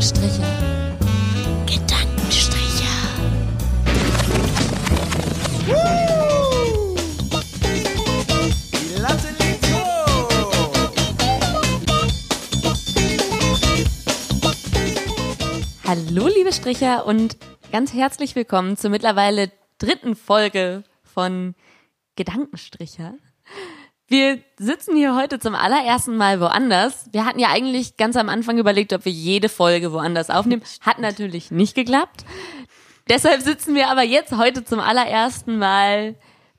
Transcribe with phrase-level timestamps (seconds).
[0.00, 0.42] Gedankenstriche.
[1.66, 2.88] Gedankenstriche.
[8.72, 10.30] Die Latte liegt hoch.
[15.86, 17.36] Hallo, liebe Stricher und
[17.70, 21.54] ganz herzlich willkommen zur mittlerweile dritten Folge von
[22.16, 23.16] Gedankenstricher.
[24.10, 27.06] Wir sitzen hier heute zum allerersten Mal woanders.
[27.12, 30.62] Wir hatten ja eigentlich ganz am Anfang überlegt, ob wir jede Folge woanders aufnehmen.
[30.80, 32.24] Hat natürlich nicht geklappt.
[33.08, 36.16] Deshalb sitzen wir aber jetzt heute zum allerersten Mal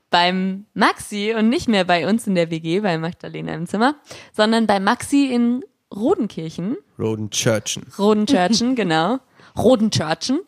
[0.08, 3.96] beim Maxi und nicht mehr bei uns in der WG, bei Magdalena im Zimmer,
[4.34, 5.62] sondern bei Maxi in
[5.94, 6.78] Rodenkirchen.
[6.98, 7.84] Rodenchurchen.
[7.98, 9.18] Rodenchurchen, genau.
[9.58, 10.40] Rodenchurchen,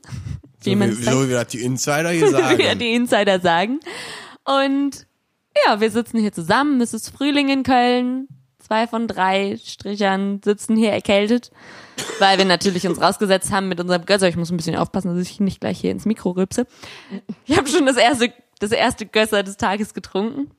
[0.63, 2.79] wie So man wie, es so wie das die Insider hier wie sagen.
[2.79, 3.81] die Insider sagen.
[4.47, 5.07] Und
[5.67, 6.81] ja, wir sitzen hier zusammen.
[6.81, 8.29] Es ist Frühling in Köln.
[8.59, 11.51] Zwei von drei Strichern sitzen hier erkältet,
[12.19, 14.27] weil wir natürlich uns rausgesetzt haben mit unserem Gösser.
[14.27, 16.67] Ich muss ein bisschen aufpassen, dass ich nicht gleich hier ins Mikro rübse.
[17.45, 20.51] Ich habe schon das erste, das erste Gösser des Tages getrunken.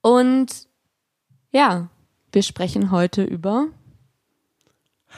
[0.00, 0.66] Und
[1.50, 1.90] ja,
[2.32, 3.68] wir sprechen heute über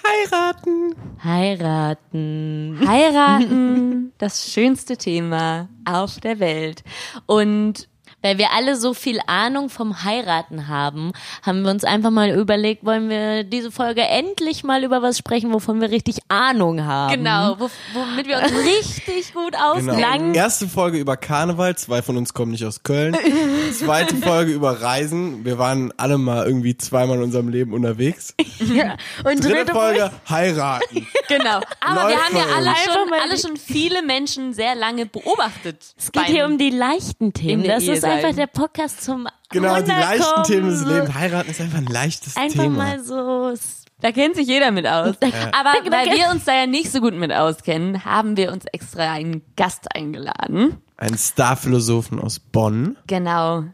[0.04, 0.94] Heiraten.
[1.22, 2.80] Heiraten.
[2.86, 6.82] Heiraten, das schönste Thema auf der Welt.
[7.26, 7.88] Und
[8.22, 12.84] Weil wir alle so viel Ahnung vom Heiraten haben, haben wir uns einfach mal überlegt,
[12.84, 17.14] wollen wir diese Folge endlich mal über was sprechen, wovon wir richtig Ahnung haben.
[17.14, 19.92] genau, wo, womit wir uns richtig gut Genau.
[19.92, 20.34] auskennen.
[20.34, 23.16] Erste Folge über Karneval, zwei von uns kommen nicht aus Köln.
[23.72, 25.44] Zweite Folge über Reisen.
[25.44, 28.34] Wir waren alle mal irgendwie zweimal in unserem Leben unterwegs.
[28.58, 28.96] Ja.
[29.24, 31.06] Und Dritte dritte Folge heiraten.
[31.28, 31.60] Genau.
[31.80, 35.94] Aber wir Läuft haben ja alle schon, alle schon viele Menschen sehr lange beobachtet.
[35.96, 37.64] Es geht hier um die leichten Themen.
[37.64, 38.36] Das Ehe ist einfach sein.
[38.36, 40.42] der Podcast zum Genau, die leichten.
[40.44, 41.14] Themen des Lebens.
[41.14, 42.76] Heiraten ist einfach ein leichtes Einfach Thema.
[42.84, 43.54] mal so.
[44.00, 45.14] Da kennt sich jeder mit aus.
[45.52, 48.64] Aber Danke, weil wir uns da ja nicht so gut mit auskennen, haben wir uns
[48.72, 50.76] extra einen Gast eingeladen.
[50.98, 52.96] Ein Starphilosophen aus Bonn.
[53.06, 53.64] Genau.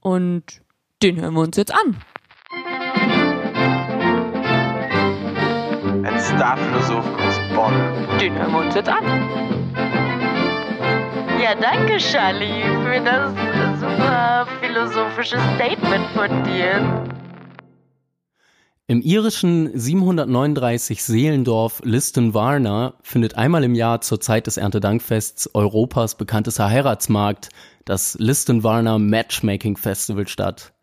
[0.00, 0.42] Und
[1.02, 1.96] den hören wir uns jetzt an.
[6.04, 8.18] Ein Starphilosophen aus Bonn.
[8.20, 9.04] Den hören wir uns jetzt an.
[11.40, 13.32] Ja, danke, Charlie, für das
[13.82, 17.04] super philosophische Statement von dir.
[18.86, 26.68] Im irischen 739 Seelendorf Liston-Varna findet einmal im Jahr zur Zeit des Erntedankfests Europas bekanntester
[26.68, 27.48] Heiratsmarkt,
[27.84, 30.74] das Liston-Varna Matchmaking Festival statt.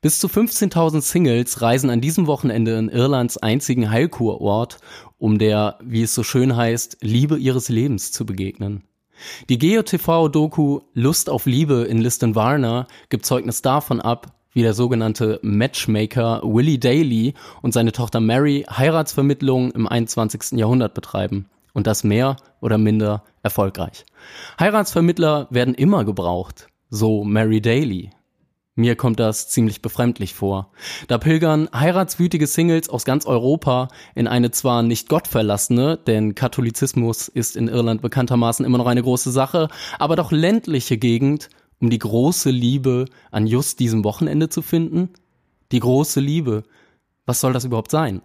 [0.00, 4.78] Bis zu 15.000 Singles reisen an diesem Wochenende in Irlands einzigen Heilkurort,
[5.18, 8.84] um der, wie es so schön heißt, Liebe ihres Lebens zu begegnen.
[9.48, 16.40] Die GeoTV-Doku Lust auf Liebe in Liston-Varna gibt Zeugnis davon ab, wie der sogenannte Matchmaker
[16.42, 20.58] Willie Daly und seine Tochter Mary Heiratsvermittlung im 21.
[20.58, 21.50] Jahrhundert betreiben.
[21.74, 24.06] Und das mehr oder minder erfolgreich.
[24.58, 28.10] Heiratsvermittler werden immer gebraucht, so Mary Daly.
[28.78, 30.70] Mir kommt das ziemlich befremdlich vor.
[31.08, 37.56] Da pilgern heiratswütige Singles aus ganz Europa in eine zwar nicht gottverlassene, denn Katholizismus ist
[37.56, 41.48] in Irland bekanntermaßen immer noch eine große Sache, aber doch ländliche Gegend,
[41.80, 45.08] um die große Liebe an just diesem Wochenende zu finden?
[45.72, 46.62] Die große Liebe.
[47.24, 48.20] Was soll das überhaupt sein?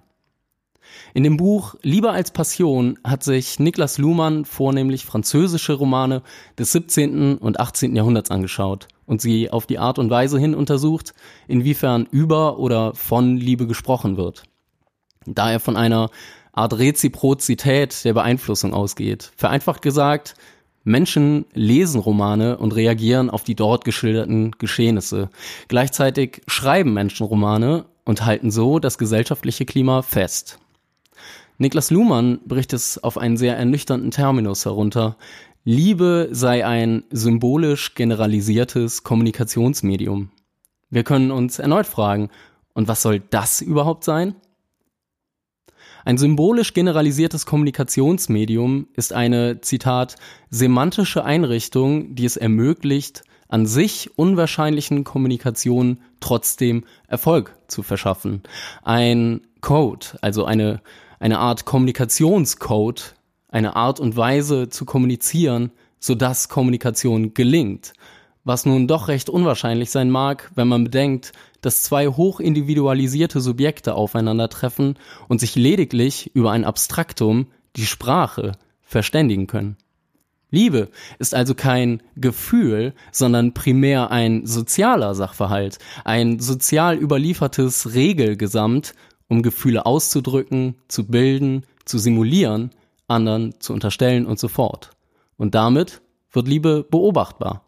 [1.14, 6.22] In dem Buch Liebe als Passion hat sich Niklas Luhmann vornehmlich französische Romane
[6.58, 7.38] des 17.
[7.38, 7.96] und 18.
[7.96, 11.14] Jahrhunderts angeschaut und sie auf die Art und Weise hin untersucht,
[11.48, 14.44] inwiefern über oder von Liebe gesprochen wird.
[15.26, 16.10] Da er von einer
[16.54, 19.32] Art Reziprozität der Beeinflussung ausgeht.
[19.36, 20.36] Vereinfacht gesagt,
[20.84, 25.30] Menschen lesen Romane und reagieren auf die dort geschilderten Geschehnisse.
[25.68, 30.58] Gleichzeitig schreiben Menschen Romane und halten so das gesellschaftliche Klima fest.
[31.62, 35.16] Niklas Luhmann bricht es auf einen sehr ernüchternden Terminus herunter.
[35.64, 40.32] Liebe sei ein symbolisch generalisiertes Kommunikationsmedium.
[40.90, 42.32] Wir können uns erneut fragen,
[42.74, 44.34] und was soll das überhaupt sein?
[46.04, 50.16] Ein symbolisch generalisiertes Kommunikationsmedium ist eine, Zitat,
[50.50, 58.42] semantische Einrichtung, die es ermöglicht, an sich unwahrscheinlichen Kommunikationen trotzdem Erfolg zu verschaffen.
[58.82, 60.82] Ein Code, also eine,
[61.22, 63.14] eine Art Kommunikationscode,
[63.48, 67.94] eine Art und Weise zu kommunizieren, sodass Kommunikation gelingt.
[68.44, 71.32] Was nun doch recht unwahrscheinlich sein mag, wenn man bedenkt,
[71.62, 74.98] dass zwei hochindividualisierte Subjekte aufeinandertreffen
[75.28, 77.46] und sich lediglich über ein Abstraktum,
[77.76, 79.78] die Sprache, verständigen können.
[80.50, 80.90] Liebe
[81.20, 88.96] ist also kein Gefühl, sondern primär ein sozialer Sachverhalt, ein sozial überliefertes Regelgesamt,
[89.32, 92.72] um Gefühle auszudrücken, zu bilden, zu simulieren,
[93.08, 94.92] anderen zu unterstellen und so fort.
[95.38, 96.02] Und damit
[96.34, 97.64] wird Liebe beobachtbar.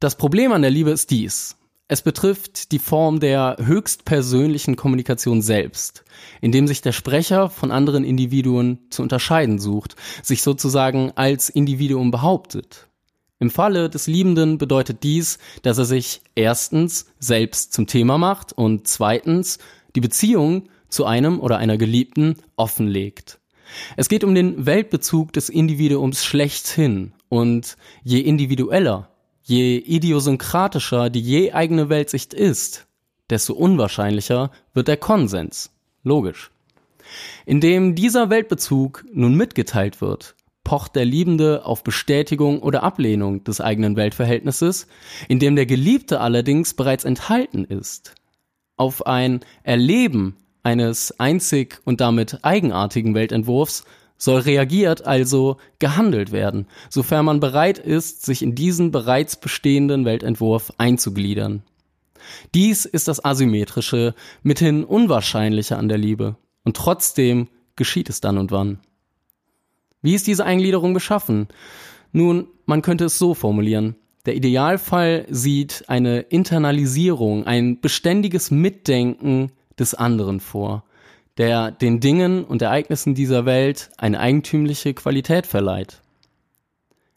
[0.00, 1.56] Das Problem an der Liebe ist dies.
[1.86, 6.04] Es betrifft die Form der höchstpersönlichen Kommunikation selbst,
[6.40, 9.94] indem sich der Sprecher von anderen Individuen zu unterscheiden sucht,
[10.24, 12.88] sich sozusagen als Individuum behauptet.
[13.42, 18.86] Im Falle des Liebenden bedeutet dies, dass er sich erstens selbst zum Thema macht und
[18.86, 19.58] zweitens
[19.96, 23.40] die Beziehung zu einem oder einer Geliebten offenlegt.
[23.96, 29.08] Es geht um den Weltbezug des Individuums schlechthin und je individueller,
[29.42, 32.86] je idiosynkratischer die je eigene Weltsicht ist,
[33.28, 35.72] desto unwahrscheinlicher wird der Konsens.
[36.04, 36.52] Logisch.
[37.44, 43.96] Indem dieser Weltbezug nun mitgeteilt wird, pocht der Liebende auf Bestätigung oder Ablehnung des eigenen
[43.96, 44.86] Weltverhältnisses,
[45.28, 48.14] indem der Geliebte allerdings bereits enthalten ist.
[48.76, 53.84] Auf ein Erleben eines einzig und damit eigenartigen Weltentwurfs
[54.16, 60.72] soll reagiert, also gehandelt werden, sofern man bereit ist, sich in diesen bereits bestehenden Weltentwurf
[60.78, 61.64] einzugliedern.
[62.54, 64.14] Dies ist das Asymmetrische,
[64.44, 66.36] mithin Unwahrscheinliche an der Liebe.
[66.64, 68.78] Und trotzdem geschieht es dann und wann.
[70.02, 71.48] Wie ist diese Eingliederung beschaffen?
[72.12, 73.96] Nun, man könnte es so formulieren.
[74.26, 80.84] Der Idealfall sieht eine Internalisierung, ein beständiges Mitdenken des anderen vor,
[81.38, 86.02] der den Dingen und Ereignissen dieser Welt eine eigentümliche Qualität verleiht.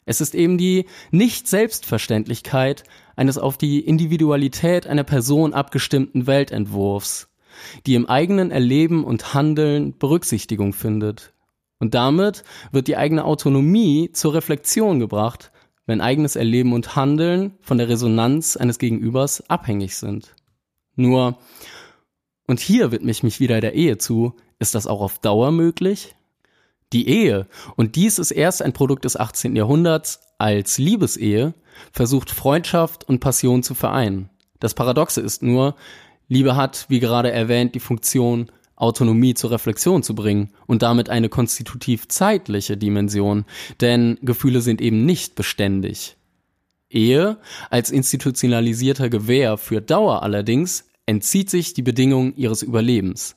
[0.05, 2.83] Es ist eben die Nicht-Selbstverständlichkeit
[3.15, 7.27] eines auf die Individualität einer Person abgestimmten Weltentwurfs,
[7.85, 11.33] die im eigenen Erleben und Handeln Berücksichtigung findet.
[11.85, 15.51] Und damit wird die eigene Autonomie zur Reflexion gebracht,
[15.85, 20.33] wenn eigenes Erleben und Handeln von der Resonanz eines Gegenübers abhängig sind.
[20.95, 21.37] Nur
[22.47, 24.33] und hier widme ich mich wieder der Ehe zu.
[24.57, 26.15] Ist das auch auf Dauer möglich?
[26.91, 27.45] Die Ehe,
[27.75, 29.55] und dies ist erst ein Produkt des 18.
[29.55, 31.53] Jahrhunderts als Liebesehe,
[31.91, 34.31] versucht Freundschaft und Passion zu vereinen.
[34.59, 35.75] Das Paradoxe ist nur,
[36.29, 41.29] Liebe hat, wie gerade erwähnt, die Funktion, Autonomie zur Reflexion zu bringen und damit eine
[41.29, 43.45] konstitutiv zeitliche Dimension,
[43.81, 46.17] denn Gefühle sind eben nicht beständig.
[46.89, 47.37] Ehe
[47.69, 53.35] als institutionalisierter Gewähr für Dauer allerdings entzieht sich die Bedingung ihres Überlebens.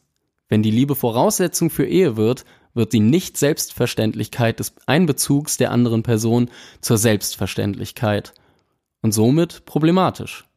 [0.48, 2.44] Wenn die Liebe Voraussetzung für Ehe wird,
[2.74, 6.50] wird die Nicht-Selbstverständlichkeit des Einbezugs der anderen Person
[6.80, 8.32] zur Selbstverständlichkeit
[9.02, 10.47] und somit problematisch.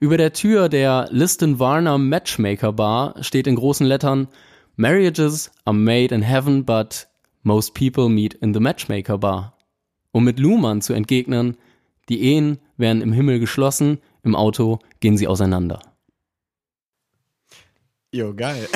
[0.00, 4.28] Über der Tür der Liston Warner Matchmaker Bar steht in großen Lettern
[4.76, 7.08] Marriages are made in heaven, but
[7.42, 9.58] most people meet in the Matchmaker Bar.
[10.12, 11.56] Um mit Luhmann zu entgegnen,
[12.08, 15.80] die Ehen werden im Himmel geschlossen, im Auto gehen sie auseinander.
[18.10, 18.66] Jo, geil.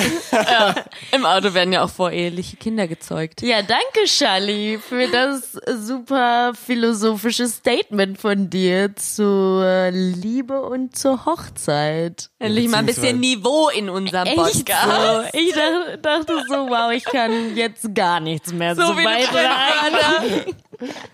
[1.11, 3.41] Im Auto werden ja auch voreheliche Kinder gezeugt.
[3.41, 5.53] Ja, danke, Charlie, für das
[5.83, 12.29] super philosophische Statement von dir zur Liebe und zur Hochzeit.
[12.37, 15.31] Endlich mal ein bisschen Niveau in unserem Echt Podcast.
[15.33, 15.39] so?
[15.39, 20.55] Ich dachte, dachte so, wow, ich kann jetzt gar nichts mehr So wie beitragen.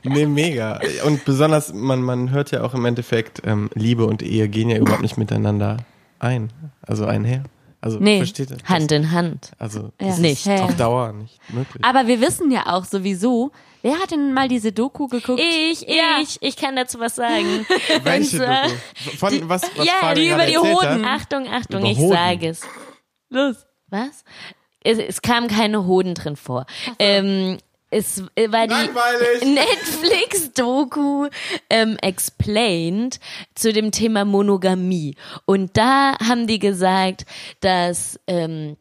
[0.03, 0.81] Nee, mega.
[1.05, 4.77] Und besonders, man, man hört ja auch im Endeffekt, ähm, Liebe und Ehe gehen ja
[4.77, 5.77] überhaupt nicht miteinander
[6.19, 6.51] ein.
[6.81, 7.43] Also einher.
[7.81, 8.17] Also Nee.
[8.17, 8.57] versteht ihr?
[8.57, 8.67] das?
[8.67, 9.51] Hand in Hand.
[9.57, 10.17] Also Ja.
[10.17, 10.45] Nicht.
[10.45, 11.83] ist auf Dauer nicht möglich.
[11.83, 13.51] Aber wir wissen ja auch sowieso,
[13.81, 15.39] wer hat denn mal diese Doku geguckt?
[15.41, 16.19] Ich, Ja.
[16.21, 17.65] ich, ich kann dazu was sagen.
[18.03, 19.17] Welche Doku?
[19.17, 21.05] Von was, was ja, Fabi die über die Hoden.
[21.05, 21.21] Hat?
[21.21, 22.11] Achtung, Achtung, Über ich Hoden.
[22.13, 22.61] sage es.
[23.29, 23.55] Los.
[23.87, 24.23] Was?
[24.83, 26.65] Es, es kamen keine Hoden drin vor.
[26.99, 27.57] Ähm,
[27.89, 29.41] es war die Langweilig.
[29.43, 31.27] Netflix-Doku
[31.69, 33.19] ähm, Explained
[33.55, 35.15] zu dem Thema Monogamie.
[35.45, 37.25] Und da haben die gesagt,
[37.61, 38.77] dass ähm,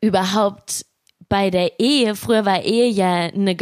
[0.00, 0.84] überhaupt
[1.28, 3.54] bei der Ehe, früher war Ehe ja eine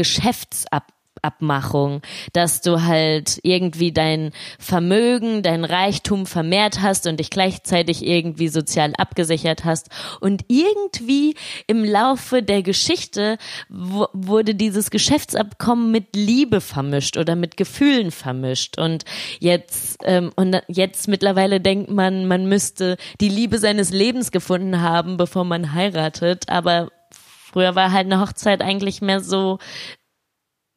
[1.26, 2.02] Geschäftsabmachung,
[2.32, 8.92] dass du halt irgendwie dein Vermögen, dein Reichtum vermehrt hast und dich gleichzeitig irgendwie sozial
[8.96, 9.88] abgesichert hast.
[10.20, 11.34] Und irgendwie
[11.66, 18.78] im Laufe der Geschichte wurde dieses Geschäftsabkommen mit Liebe vermischt oder mit Gefühlen vermischt.
[18.78, 19.04] Und
[19.40, 25.16] jetzt, ähm, und jetzt mittlerweile denkt man, man müsste die Liebe seines Lebens gefunden haben,
[25.16, 26.48] bevor man heiratet.
[26.48, 29.58] Aber früher war halt eine Hochzeit eigentlich mehr so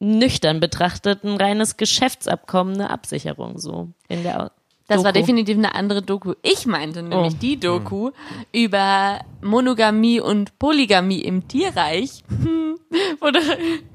[0.00, 4.50] nüchtern betrachtet ein reines Geschäftsabkommen, eine Absicherung so in der
[4.88, 5.20] Das war Doku.
[5.26, 6.34] definitiv eine andere Doku.
[6.42, 7.38] Ich meinte nämlich Oh.
[7.40, 8.10] die Doku
[8.52, 12.24] über Monogamie und Polygamie im Tierreich.
[13.20, 13.40] Wurde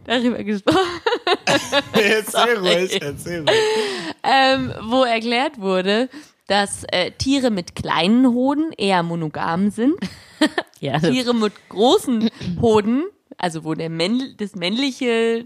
[0.05, 0.77] darüber gesprochen,
[1.93, 3.49] Erzähl ruhig, erzähl ruhig.
[4.23, 6.07] ähm, wo erklärt wurde,
[6.47, 9.95] dass äh, Tiere mit kleinen Hoden eher monogam sind
[10.79, 12.29] Ja, Tiere mit großen
[12.61, 13.03] Hoden,
[13.37, 15.45] also wo der Männ das männliche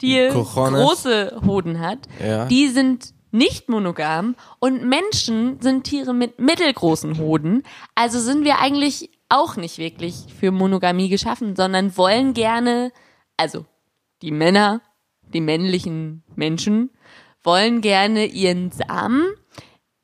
[0.00, 0.80] Tier Cojones.
[0.80, 2.46] große Hoden hat, Ja.
[2.46, 7.62] die sind nicht monogam und Menschen sind Tiere mit mittelgroßen Hoden.
[7.94, 12.90] Also sind wir eigentlich auch nicht wirklich für Monogamie geschaffen, sondern wollen gerne,
[13.36, 13.64] also
[14.22, 14.80] die Männer,
[15.32, 16.90] die männlichen Menschen,
[17.44, 19.28] wollen gerne ihren Samen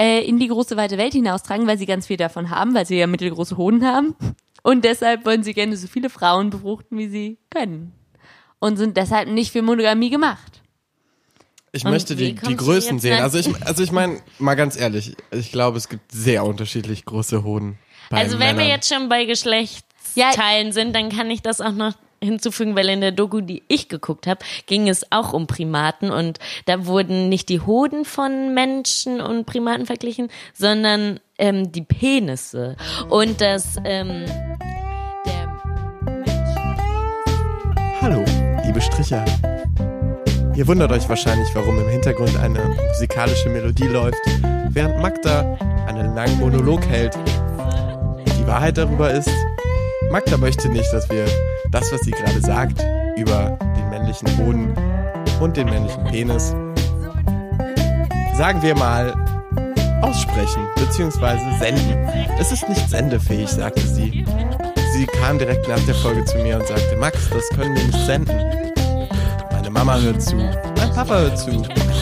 [0.01, 2.97] äh, in die große weite Welt hinaustragen, weil sie ganz viel davon haben, weil sie
[2.99, 4.15] ja mittelgroße Hoden haben.
[4.63, 7.93] Und deshalb wollen sie gerne so viele Frauen befruchten, wie sie können.
[8.59, 10.63] Und sind deshalb nicht für Monogamie gemacht.
[11.73, 13.21] Ich Und möchte die, die Größen sehen.
[13.21, 17.45] Also ich, also ich meine, mal ganz ehrlich, ich glaube, es gibt sehr unterschiedlich große
[17.45, 17.79] Hoden.
[18.09, 21.93] Bei Also wenn wir jetzt schon bei Geschlechtsteilen sind, dann kann ich das auch noch
[22.23, 26.39] hinzufügen, weil in der Doku, die ich geguckt habe, ging es auch um Primaten und
[26.65, 32.77] da wurden nicht die Hoden von Menschen und Primaten verglichen, sondern ähm, die Penisse
[33.11, 34.25] und das ähm,
[38.77, 39.25] liebe Stricher.
[40.55, 44.21] Ihr wundert euch wahrscheinlich, warum im Hintergrund eine musikalische Melodie läuft,
[44.69, 45.57] während Magda
[45.87, 47.17] einen langen Monolog hält.
[48.39, 49.31] Die Wahrheit darüber ist,
[50.11, 51.25] Magda möchte nicht, dass wir
[51.71, 52.85] das, was sie gerade sagt,
[53.17, 54.75] über den männlichen Hoden
[55.41, 56.55] und den männlichen Penis,
[58.35, 59.15] sagen wir mal,
[60.03, 61.39] aussprechen bzw.
[61.59, 62.09] senden.
[62.39, 64.27] Es ist nicht sendefähig, sagte sie.
[64.93, 68.07] Sie kam direkt nach der Folge zu mir und sagte, Max, das können wir nicht
[68.07, 68.66] senden.
[69.77, 71.51] Mama hört zu, mein Papa hört zu,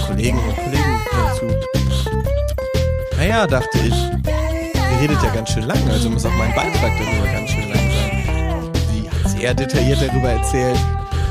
[0.07, 3.17] Kollegen und Kollegen hören zu.
[3.17, 7.27] Naja, dachte ich, ihr redet ja ganz schön lang, also muss auch mein Beitrag darüber
[7.33, 8.71] ganz schön lang sein.
[8.93, 10.79] Sie hat sehr detailliert darüber erzählt.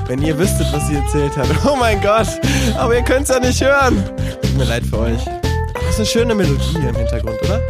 [0.07, 1.47] Wenn ihr wüsstet, was sie erzählt hat.
[1.65, 2.27] Oh mein Gott,
[2.77, 4.03] aber ihr könnt's ja nicht hören.
[4.41, 5.25] Tut mir leid für euch.
[5.25, 7.61] Aber es ist eine schöne Melodie hier im Hintergrund, oder?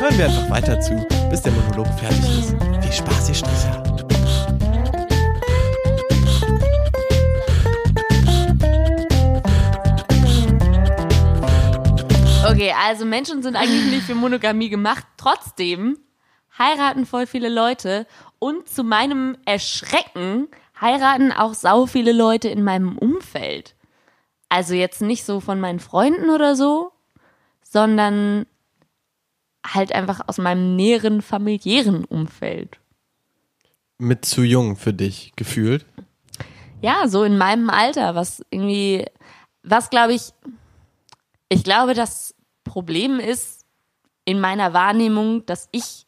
[0.00, 2.56] Hören wir einfach weiter zu, bis der Monolog fertig ist.
[2.82, 3.79] Viel Spaß, ihr Stricher.
[12.60, 15.06] Okay, also Menschen sind eigentlich nicht für Monogamie gemacht.
[15.16, 15.96] Trotzdem
[16.58, 18.06] heiraten voll viele Leute
[18.38, 20.46] und zu meinem Erschrecken
[20.78, 23.76] heiraten auch sau viele Leute in meinem Umfeld.
[24.50, 26.92] Also jetzt nicht so von meinen Freunden oder so,
[27.62, 28.44] sondern
[29.66, 32.78] halt einfach aus meinem näheren familiären Umfeld.
[33.96, 35.86] Mit zu jung für dich gefühlt.
[36.82, 39.06] Ja, so in meinem Alter, was irgendwie,
[39.62, 40.34] was glaube ich,
[41.48, 42.34] ich glaube, das
[42.70, 43.64] Problem ist
[44.24, 46.06] in meiner Wahrnehmung, dass ich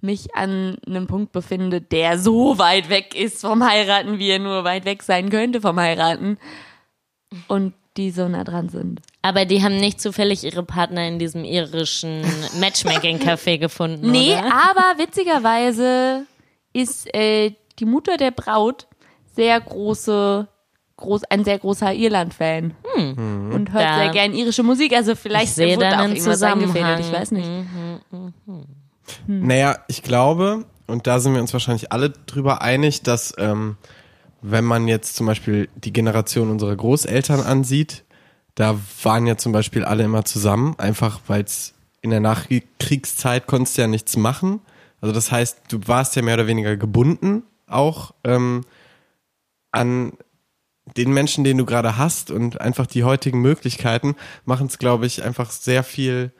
[0.00, 4.64] mich an einem Punkt befinde, der so weit weg ist vom Heiraten, wie er nur
[4.64, 6.38] weit weg sein könnte vom Heiraten.
[7.48, 9.02] Und die so nah dran sind.
[9.22, 12.22] Aber die haben nicht zufällig ihre Partner in diesem irischen
[12.60, 14.46] Matchmaking-Café gefunden, Nee, oder?
[14.46, 16.26] aber witzigerweise
[16.72, 18.86] ist äh, die Mutter der Braut
[19.36, 20.48] sehr große,
[21.00, 22.74] groß, ein sehr großer Irland-Fan.
[22.94, 24.92] Und hört Da- sehr gern irische Musik.
[24.94, 27.48] Also vielleicht wurde da auch irgendwas eingefädelt, ich weiß nicht.
[29.26, 33.76] Naja, ich glaube, und da sind wir uns wahrscheinlich alle drüber einig, dass ähm,
[34.42, 38.04] wenn man jetzt zum Beispiel die Generation unserer Großeltern ansieht,
[38.54, 43.76] da waren ja zum Beispiel alle immer zusammen, einfach weil es in der Nachkriegszeit konntest
[43.78, 44.60] du ja nichts machen.
[45.00, 48.62] Also das heißt, du warst ja mehr oder weniger gebunden auch ähm,
[49.70, 50.12] an
[50.96, 55.22] den Menschen, den du gerade hast und einfach die heutigen Möglichkeiten machen es, glaube ich,
[55.22, 56.32] einfach sehr viel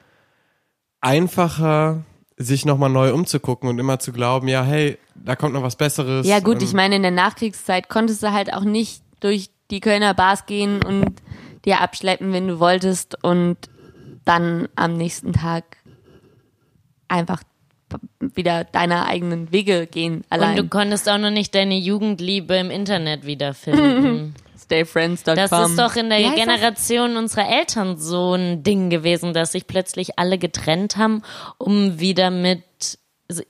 [1.01, 2.05] einfacher,
[2.37, 6.27] sich nochmal neu umzugucken und immer zu glauben, ja, hey, da kommt noch was Besseres.
[6.27, 9.81] Ja gut, Ähm, ich meine, in der Nachkriegszeit konntest du halt auch nicht durch die
[9.81, 11.23] Kölner Bars gehen und
[11.65, 13.57] dir abschleppen, wenn du wolltest und
[14.25, 15.77] dann am nächsten Tag
[17.09, 17.43] einfach
[18.21, 20.51] wieder deine eigenen Wege gehen allein.
[20.51, 24.35] Und du konntest auch noch nicht deine Jugendliebe im Internet wiederfinden.
[24.63, 25.35] Stayfriends.com.
[25.37, 26.35] Das ist doch in der das?
[26.35, 31.23] Generation unserer Eltern so ein Ding gewesen, dass sich plötzlich alle getrennt haben,
[31.59, 32.63] um wieder mit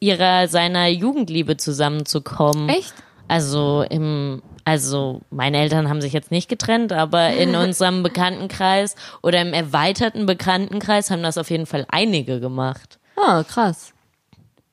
[0.01, 2.69] ihrer, seiner Jugendliebe zusammenzukommen.
[2.69, 2.95] Echt?
[3.29, 9.41] Also im, also meine Eltern haben sich jetzt nicht getrennt, aber in unserem Bekanntenkreis oder
[9.43, 12.99] im erweiterten Bekanntenkreis haben das auf jeden Fall einige gemacht.
[13.17, 13.93] Ah, krass.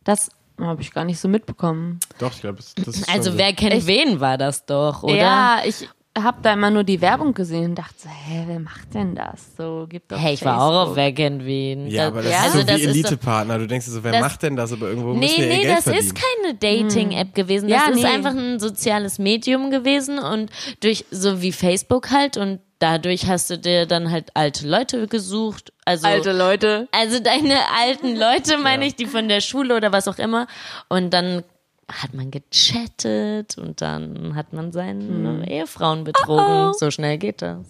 [0.08, 2.00] Das habe ich gar nicht so mitbekommen.
[2.18, 5.16] Doch, ich glaube, das, das ist Also schon wer kennt wen war das doch, oder?
[5.16, 5.90] Ja, ich
[6.24, 9.56] habe da immer nur die Werbung gesehen und dachte so, hä, wer macht denn das?
[9.58, 10.96] So, gibt doch Hey, ich war auch auf.
[10.96, 11.88] Weg in Wien.
[11.88, 13.58] Ja, aber das ja, ist also so das wie Elite-Partner.
[13.60, 14.72] Du denkst dir so, wer Das- macht denn das?
[14.74, 16.06] Aber irgendwo müssen Nee, wir ihr nee, Geld das verdienen.
[16.06, 17.70] ist keine Dating-App gewesen.
[17.70, 18.06] Das Ja, ist nee.
[18.06, 20.50] einfach ein soziales Medium gewesen und
[20.82, 25.74] durch, so wie Facebook halt und dadurch hast du dir dann halt alte Leute gesucht.
[25.86, 26.88] Also, Alte Leute.
[26.92, 30.48] also deine alten Leute, meine ich, die von der Schule oder was auch immer.
[30.90, 31.44] Und dann
[31.90, 36.74] hat man gechattet und dann hat man seine Ehefrauen betrogen.
[36.78, 37.66] So schnell geht das.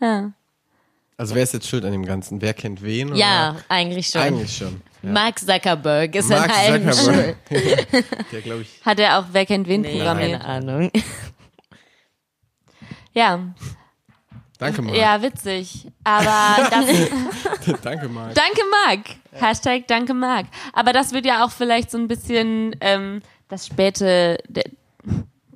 [0.00, 0.32] Ja.
[1.16, 2.40] Also wer ist jetzt schuld an dem Ganzen?
[2.40, 3.16] Wer kennt wen?
[3.16, 3.64] Ja, Oder?
[3.68, 4.20] eigentlich schon.
[4.20, 4.80] Eigentlich schon.
[5.02, 5.10] Ja.
[5.10, 7.36] Mark Zuckerberg ist Mark an allem schuld.
[7.48, 7.86] Zuckerberg.
[8.32, 8.80] Der glaube ich.
[8.84, 10.40] Hat er auch Wer kennt wen Nee, programmiert?
[10.40, 10.90] keine Ahnung.
[13.12, 13.40] Ja.
[14.58, 14.96] Danke, Mark.
[14.96, 15.86] Ja, witzig.
[16.04, 18.34] Aber das, Danke, Mark.
[18.34, 19.00] danke Marc.
[19.32, 20.46] Hashtag danke Marc.
[20.72, 24.64] Aber das wird ja auch vielleicht so ein bisschen ähm, das späte, de,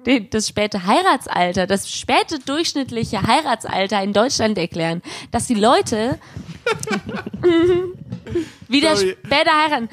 [0.06, 6.18] de, das späte Heiratsalter, das späte durchschnittliche Heiratsalter in Deutschland erklären, dass die Leute
[8.68, 9.16] wieder Sorry.
[9.24, 9.88] später heiraten.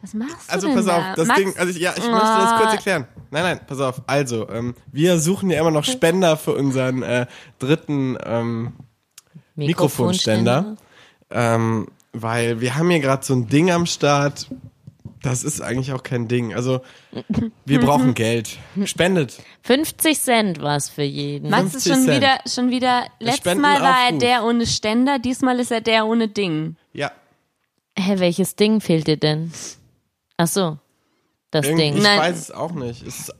[0.00, 0.96] Was machst du Also denn pass da?
[1.10, 1.40] auf, das Max?
[1.40, 2.74] Ding, also ich, ja, ich möchte das kurz Ah.
[2.74, 3.08] erklären.
[3.30, 4.02] Nein, nein, pass auf.
[4.06, 7.26] Also, ähm, wir suchen ja immer noch Spender für unseren äh,
[7.58, 8.72] dritten ähm,
[9.56, 10.76] Mikrofonständer.
[11.30, 14.48] Ähm, weil wir haben hier gerade so ein Ding am Start.
[15.22, 16.54] Das ist eigentlich auch kein Ding.
[16.54, 16.80] Also,
[17.64, 18.56] wir brauchen Geld.
[18.84, 19.38] Spendet.
[19.62, 21.50] 50 Cent war's für jeden.
[21.50, 22.16] Max ist 50 schon Cent.
[22.16, 26.28] wieder, schon wieder, letztes Mal war er der ohne Ständer, diesmal ist er der ohne
[26.28, 26.76] Ding.
[26.92, 27.10] Ja.
[27.98, 29.50] Hä, welches Ding fehlt dir denn?
[30.36, 30.78] Ach so.
[31.50, 31.96] Das Irgendwie, Ding.
[31.96, 32.18] ich Nein.
[32.20, 33.04] weiß es auch nicht.
[33.04, 33.34] Es ist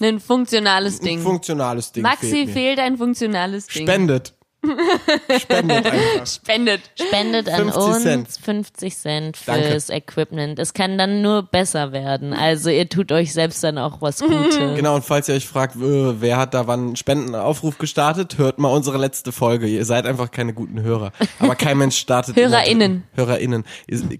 [0.00, 1.20] Ein funktionales ein Ding.
[1.22, 2.02] funktionales Ding.
[2.02, 2.52] Maxi fehlt mir.
[2.52, 3.86] fehlt ein funktionales Ding.
[3.86, 4.34] Spendet.
[5.40, 6.26] Spendet einfach.
[6.26, 6.80] Spendet.
[6.94, 8.28] Spendet an 50 uns Cent.
[8.42, 9.70] 50 Cent Danke.
[9.70, 10.58] fürs Equipment.
[10.58, 12.32] Es kann dann nur besser werden.
[12.32, 14.58] Also ihr tut euch selbst dann auch was Gutes.
[14.76, 18.58] Genau, und falls ihr euch fragt, äh, wer hat da wann einen Spendenaufruf gestartet, hört
[18.58, 19.66] mal unsere letzte Folge.
[19.66, 21.12] Ihr seid einfach keine guten Hörer.
[21.38, 22.36] Aber kein Mensch startet.
[22.36, 23.04] HörerInnen.
[23.14, 23.64] HörerInnen.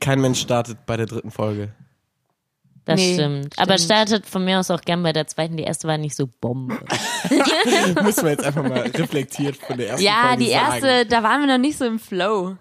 [0.00, 1.70] Kein Mensch startet bei der dritten Folge.
[2.86, 3.58] Das Nee, stimmt.
[3.58, 3.92] Aber stimmt.
[3.92, 5.56] startet von mir aus auch gern bei der zweiten.
[5.56, 6.78] Die erste war nicht so Bombe.
[8.02, 10.84] Müssen wir jetzt einfach mal reflektiert von der ersten Ja, Folge die sagen.
[10.84, 12.56] erste, da waren wir noch nicht so im Flow.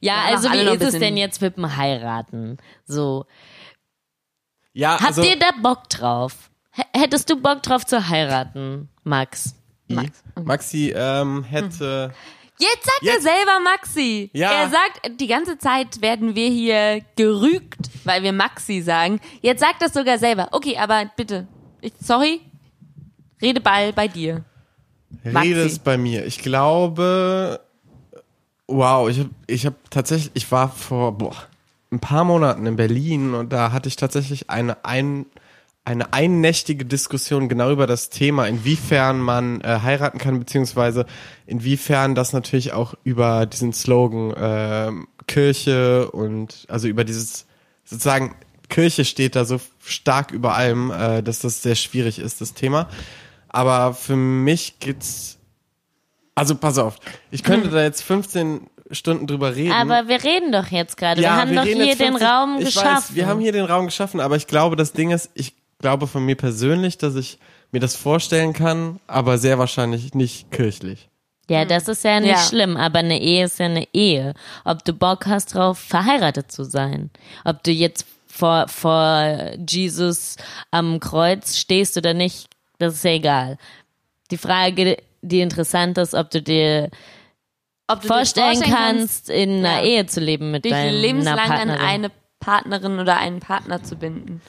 [0.00, 2.58] Ja, machen also wie ist es denn jetzt mit dem Heiraten?
[2.86, 3.24] So.
[4.72, 6.50] Ja, Habt also, ihr da Bock drauf?
[6.72, 9.54] H hättest du Bock drauf zu heiraten, Max?
[9.88, 10.22] Max.
[10.42, 12.12] Maxi ähm, hätte.
[12.58, 14.30] Jetzt sagt er Jetzt- selber Maxi.
[14.32, 14.50] Ja.
[14.52, 19.20] Er sagt, die ganze Zeit werden wir hier gerügt, weil wir Maxi sagen.
[19.42, 20.48] Jetzt sagt das sogar selber.
[20.52, 21.46] Okay, aber bitte,
[21.80, 22.40] ich, sorry,
[23.42, 24.44] Redeball bei dir.
[25.22, 25.48] Maxi.
[25.48, 26.24] Rede ist bei mir.
[26.24, 27.60] Ich glaube,
[28.66, 31.34] wow, ich habe ich hab tatsächlich, ich war vor boah,
[31.92, 35.26] ein paar Monaten in Berlin und da hatte ich tatsächlich eine ein,
[35.86, 41.06] eine einnächtige Diskussion genau über das Thema, inwiefern man äh, heiraten kann, beziehungsweise
[41.46, 47.46] inwiefern das natürlich auch über diesen Slogan ähm, Kirche und also über dieses
[47.84, 48.34] sozusagen
[48.68, 52.88] Kirche steht da so stark über allem, äh, dass das sehr schwierig ist, das Thema.
[53.48, 55.38] Aber für mich geht's.
[56.34, 56.96] Also pass auf,
[57.30, 59.70] ich könnte da jetzt 15 Stunden drüber reden.
[59.70, 61.20] Aber wir reden doch jetzt gerade.
[61.20, 62.88] wir haben doch reden hier jetzt den 50 Raum ich geschaffen.
[63.10, 66.06] Weiß, wir haben hier den Raum geschaffen, aber ich glaube, das Ding ist, ich glaube
[66.06, 67.38] von mir persönlich, dass ich
[67.72, 71.08] mir das vorstellen kann, aber sehr wahrscheinlich nicht kirchlich.
[71.48, 72.38] ja, das ist ja nicht Ja.
[72.38, 74.34] schlimm, aber eine Ehe ist ja eine Ehe.
[74.64, 77.10] Ob du Bock hast drauf, verheiratet zu sein.
[77.44, 80.36] Ob du jetzt vor, vor Jesus
[80.70, 83.58] am Kreuz stehst oder nicht, das ist ja egal.
[84.30, 86.90] Die Frage, die interessant ist, ob du dir
[87.86, 91.38] Ob du dir vorstellen kannst, in einer ja, Ehe zu leben mit dich deiner lebenslang
[91.38, 91.80] an Partnerin.
[91.80, 92.10] eine
[92.40, 94.42] Partnerin oder einen Partner zu binden.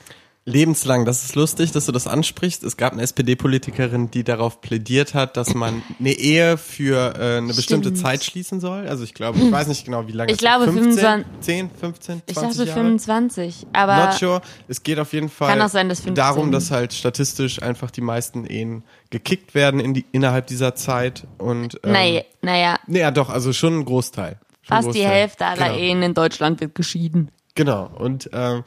[0.47, 2.63] Lebenslang, das ist lustig, dass du das ansprichst.
[2.63, 7.53] Es gab eine SPD-Politikerin, die darauf plädiert hat, dass man eine Ehe für äh, eine
[7.53, 7.97] bestimmte Stimmt.
[7.97, 8.87] Zeit schließen soll.
[8.87, 10.31] Also ich glaube, ich weiß nicht genau, wie lange.
[10.31, 10.47] Ich es ist.
[10.47, 12.79] glaube, 15, 25 10, 15, 20 Ich dachte Jahre.
[12.79, 14.41] 25, aber Not sure.
[14.69, 16.15] Es geht auf jeden Fall Kann auch sein, dass 15.
[16.15, 21.27] darum, dass halt statistisch einfach die meisten Ehen gekickt werden in die, innerhalb dieser Zeit
[21.39, 24.39] und ähm, naja, naja, naja, doch, also schon ein Großteil.
[24.61, 25.07] Schon fast die Großteil.
[25.07, 25.77] Hälfte aller genau.
[25.77, 27.31] Ehen in Deutschland wird geschieden.
[27.55, 27.89] Genau.
[27.97, 28.63] Und ähm,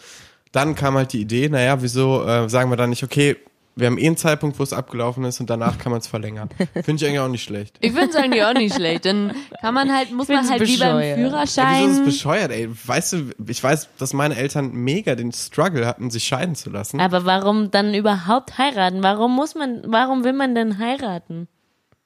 [0.53, 3.37] dann kam halt die Idee, naja, wieso äh, sagen wir dann nicht, okay,
[3.77, 6.51] wir haben eh einen Zeitpunkt, wo es abgelaufen ist und danach kann man es verlängern.
[6.75, 7.77] Finde ich eigentlich auch nicht schlecht.
[7.81, 9.07] Ich finde es eigentlich auch nicht schlecht.
[9.07, 11.19] Dann kann man halt, muss man halt wie beim bescheuert.
[11.19, 12.05] Ja, wieso ist es Führerschein.
[12.05, 12.69] bescheuert, ey?
[12.85, 17.01] Weißt du, ich weiß, dass meine Eltern mega den Struggle hatten, sich scheiden zu lassen.
[17.01, 19.03] Aber warum dann überhaupt heiraten?
[19.03, 21.49] Warum muss man, warum will man denn heiraten?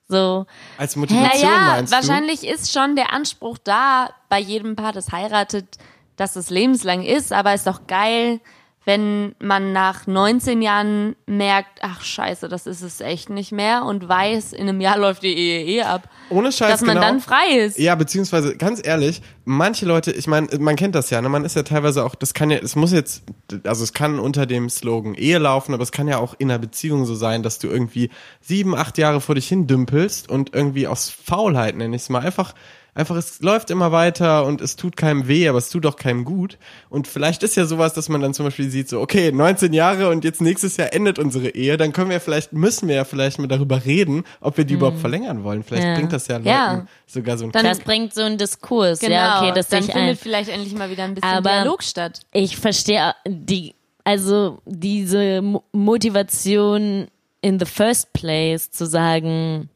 [0.06, 5.12] So, Als Motivation Naja, meinst wahrscheinlich ist schon der Anspruch da bei jedem Paar, das
[5.12, 5.78] heiratet,
[6.16, 8.40] dass es lebenslang ist, aber ist doch geil,
[8.84, 14.08] wenn man nach 19 Jahren merkt, ach scheiße, das ist es echt nicht mehr und
[14.08, 17.06] weiß, in einem Jahr läuft die Ehe eh ab, Ohne Scheiß, dass man genau.
[17.06, 17.78] dann frei ist.
[17.78, 21.28] Ja, beziehungsweise ganz ehrlich, manche Leute, ich meine, man kennt das ja, ne?
[21.28, 23.22] man ist ja teilweise auch, das kann ja, es muss jetzt,
[23.64, 26.58] also es kann unter dem Slogan Ehe laufen, aber es kann ja auch in einer
[26.58, 30.86] Beziehung so sein, dass du irgendwie sieben, acht Jahre vor dich hin dümpelst und irgendwie
[30.86, 32.54] aus Faulheit, nenne ich es mal, einfach
[32.96, 36.24] Einfach, es läuft immer weiter und es tut keinem weh, aber es tut auch keinem
[36.24, 36.58] gut.
[36.88, 40.10] Und vielleicht ist ja sowas, dass man dann zum Beispiel sieht, so, okay, 19 Jahre
[40.10, 43.40] und jetzt nächstes Jahr endet unsere Ehe, dann können wir vielleicht, müssen wir ja vielleicht
[43.40, 45.64] mal darüber reden, ob wir die überhaupt verlängern wollen.
[45.64, 45.94] Vielleicht Ja.
[45.96, 46.86] bringt das ja Leuten Ja.
[47.06, 49.00] sogar so ein Dann- Das bringt so einen Diskurs.
[49.00, 50.16] Genau, ja, okay, das dann findet ein.
[50.16, 52.20] vielleicht endlich mal wieder ein bisschen Aber- Dialog statt.
[52.32, 57.08] Ich verstehe die, also diese Mo- Motivation
[57.40, 59.68] in the first place zu sagen,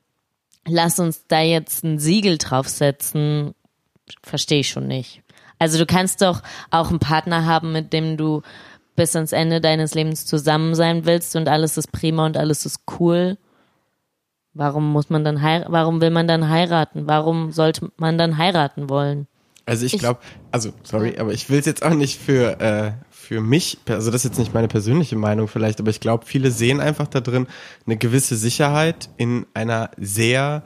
[0.69, 3.55] lass uns da jetzt ein Siegel draufsetzen,
[4.23, 5.23] verstehe ich schon nicht.
[5.59, 8.43] Also du kannst doch auch einen Partner haben, mit dem du
[8.97, 12.81] bis ans Ende deines Lebens zusammen sein willst und alles ist prima und alles ist
[12.99, 13.39] cool.
[14.55, 15.73] Warum muss man dann heiraten?
[15.73, 17.07] Warum will man dann heiraten?
[17.07, 19.29] Warum sollte man dann heiraten wollen?
[19.67, 22.93] Also ich glaube, also sorry, aber ich will es jetzt auch nicht für äh,
[23.29, 26.51] für mich, also das ist jetzt nicht meine persönliche Meinung vielleicht, aber ich glaube, viele
[26.51, 27.47] sehen einfach da drin
[27.85, 30.63] eine gewisse Sicherheit in einer sehr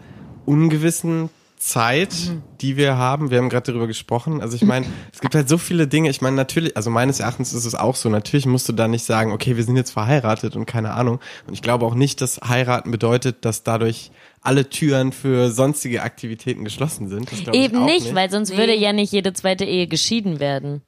[0.47, 2.15] ungewissen Zeit,
[2.61, 3.33] die wir haben.
[3.33, 4.41] Wir haben gerade darüber gesprochen.
[4.41, 6.09] Also ich meine, es gibt halt so viele Dinge.
[6.09, 8.09] Ich meine, natürlich, also meines Erachtens ist es auch so.
[8.09, 11.19] Natürlich musst du da nicht sagen, okay, wir sind jetzt verheiratet und keine Ahnung.
[11.49, 16.65] Und ich glaube auch nicht, dass heiraten bedeutet, dass dadurch alle Türen für sonstige Aktivitäten
[16.65, 17.33] geschlossen sind.
[17.33, 18.57] Das glaube ich Eben auch nicht, weil sonst Nee.
[18.59, 20.83] würde ja nicht jede zweite Ehe geschieden werden.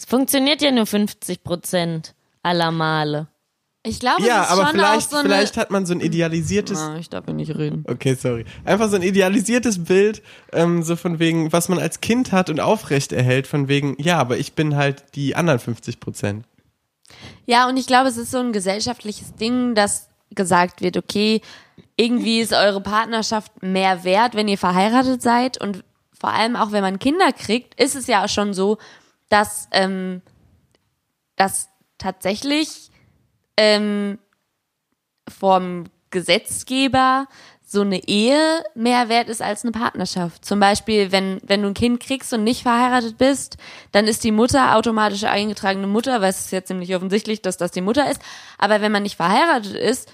[0.00, 3.26] Es funktioniert ja nur 50 Prozent aller Male.
[3.82, 5.92] Ich glaube, Ja, es ist aber schon vielleicht, auch so eine, vielleicht hat man so
[5.92, 7.84] ein idealisiertes, Ah, ich darf ja nicht reden.
[7.86, 10.22] okay, sorry, einfach so ein idealisiertes Bild,
[10.54, 14.18] ähm, so von wegen, was man als Kind hat und aufrecht erhält, von wegen, ja,
[14.18, 16.46] aber ich bin halt die anderen 50 Prozent.
[17.44, 21.42] Ja, und ich glaube, es ist so ein gesellschaftliches Ding, dass gesagt wird, okay,
[21.96, 25.84] irgendwie ist eure Partnerschaft mehr wert, wenn ihr verheiratet seid und
[26.18, 28.78] vor allem auch, wenn man Kinder kriegt, ist es ja auch schon so,
[29.30, 30.20] dass, ähm,
[31.36, 32.90] dass tatsächlich
[33.56, 34.18] ähm,
[35.26, 37.26] vom Gesetzgeber
[37.64, 40.44] so eine Ehe mehr wert ist als eine Partnerschaft.
[40.44, 43.58] Zum Beispiel, wenn, wenn du ein Kind kriegst und nicht verheiratet bist,
[43.92, 47.70] dann ist die Mutter automatisch eingetragene Mutter, weil es ist ja ziemlich offensichtlich, dass das
[47.70, 48.20] die Mutter ist.
[48.58, 50.12] Aber wenn man nicht verheiratet ist,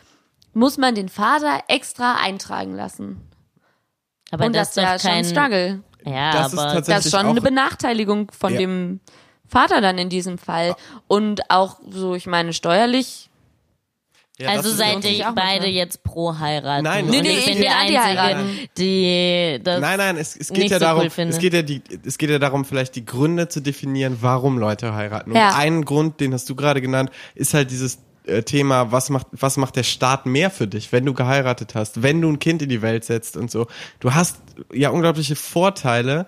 [0.53, 3.27] muss man den Vater extra eintragen lassen.
[4.31, 5.01] Aber und das, das, ist ja kein.
[5.01, 5.83] schon ein Struggle.
[6.07, 8.59] Ja, Das ist aber tatsächlich- Das ist schon eine Benachteiligung von Ja.
[8.61, 9.01] dem
[9.49, 10.75] Vater dann in diesem Fall.
[11.09, 13.29] Und auch so, ich meine, steuerlich
[14.39, 15.67] Ja, also ist seid ihr beide manchmal.
[15.69, 16.85] jetzt pro heiraten.
[16.85, 20.49] Nein, Und nee, nee, ich ich bin bin die einzige, das Nein, nein, es, es
[20.53, 23.05] geht ja so darum, cool es geht ja die, es geht ja darum, vielleicht die
[23.05, 25.31] Gründe zu definieren, warum Leute heiraten.
[25.31, 25.55] Und Ja.
[25.57, 27.99] ein Grund, den hast du gerade genannt, ist halt dieses
[28.45, 32.21] Thema, was macht, was macht der Staat mehr für dich, wenn du geheiratet hast, wenn
[32.21, 33.67] du ein Kind in die Welt setzt und so.
[34.01, 34.39] Du hast
[34.73, 36.27] ja unglaubliche Vorteile,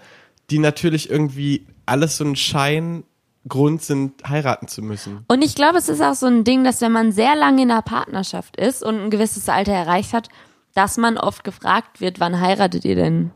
[0.50, 5.24] die natürlich irgendwie alles so ein Scheingrund sind, heiraten zu müssen.
[5.28, 7.70] Und ich glaube, es ist auch so ein Ding, dass wenn man sehr lange in
[7.70, 10.28] einer Partnerschaft ist und ein gewisses Alter erreicht hat,
[10.74, 13.32] dass man oft gefragt wird, wann heiratet ihr denn?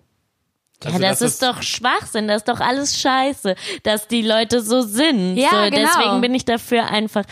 [0.85, 4.61] Ja, Also das, das ist doch Schwachsinn, das ist doch alles scheiße, dass die Leute
[4.63, 5.37] so sind.
[5.37, 5.89] Ja, so, genau.
[5.97, 7.25] Deswegen bin ich dafür einfach,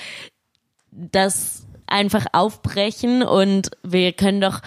[0.91, 4.61] das einfach aufbrechen und wir können doch,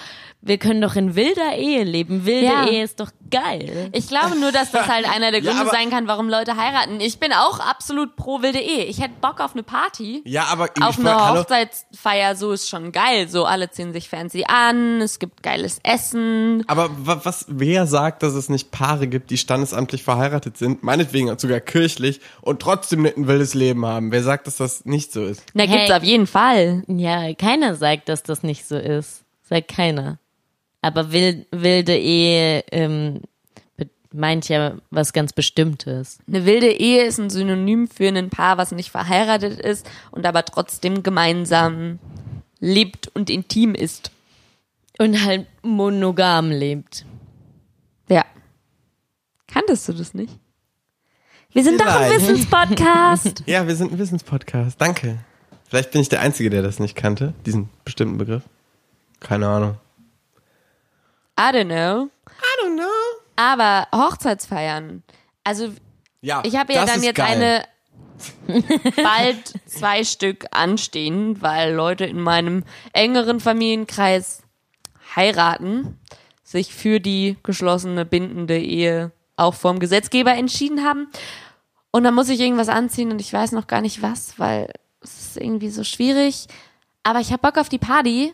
[0.45, 2.25] wir können doch in wilder Ehe leben.
[2.25, 2.67] Wilde Ja.
[2.67, 3.89] Ehe ist doch geil.
[3.93, 6.57] Ich glaube nur, dass das halt einer der Ja, Gründe aber- sein kann, warum Leute
[6.57, 6.99] heiraten.
[6.99, 8.83] Ich bin auch absolut pro wilde Ehe.
[8.83, 10.21] Ich hätte Bock auf eine Party.
[10.25, 13.27] Ja, aber Auf einer hallo, Hochzeitsfeier, so ist schon geil.
[13.29, 16.63] So, alle ziehen sich fancy an, es gibt geiles Essen.
[16.67, 21.37] Aber wa- was, wer sagt, dass es nicht Paare gibt, die standesamtlich verheiratet sind, meinetwegen
[21.39, 24.11] sogar kirchlich und trotzdem nicht ein wildes Leben haben?
[24.11, 25.41] Wer sagt, dass das nicht so ist?
[25.53, 25.93] Na, gibt's Hey.
[25.93, 26.83] auf jeden Fall.
[26.87, 29.23] Ja, keiner sagt, dass das nicht so ist.
[29.41, 30.19] Sagt keiner.
[30.83, 33.21] Aber wild, wilde Ehe ähm,
[34.11, 36.19] meint ja was ganz Bestimmtes.
[36.27, 40.43] Eine wilde Ehe ist ein Synonym für ein Paar, was nicht verheiratet ist und aber
[40.43, 41.99] trotzdem gemeinsam
[42.59, 44.11] lebt und intim ist.
[44.99, 47.05] Und halt monogam lebt.
[48.09, 48.25] Ja.
[49.47, 50.37] Kanntest du das nicht?
[51.53, 52.27] Wir sind doch ein Vielleicht.
[52.27, 53.43] Wissenspodcast.
[53.47, 54.81] Ja, wir sind ein Wissenspodcast.
[54.81, 55.19] Danke.
[55.69, 58.43] Vielleicht bin ich der Einzige, der das nicht kannte, diesen bestimmten Begriff.
[59.21, 59.77] Keine Ahnung.
[61.39, 62.09] I don't know.
[62.27, 62.85] I don't know.
[63.35, 65.03] Aber Hochzeitsfeiern.
[65.43, 65.73] Also
[66.21, 67.35] Ja, ich habe ja dann jetzt geil.
[67.35, 67.63] eine
[69.03, 74.43] bald zwei Stück anstehen, weil Leute in meinem engeren Familienkreis
[75.15, 75.99] heiraten,
[76.43, 81.07] sich für die geschlossene bindende Ehe auch vom Gesetzgeber entschieden haben.
[81.91, 85.19] Und dann muss ich irgendwas anziehen und ich weiß noch gar nicht was, weil es
[85.19, 86.47] ist irgendwie so schwierig.
[87.03, 88.33] Aber ich habe Bock auf die Party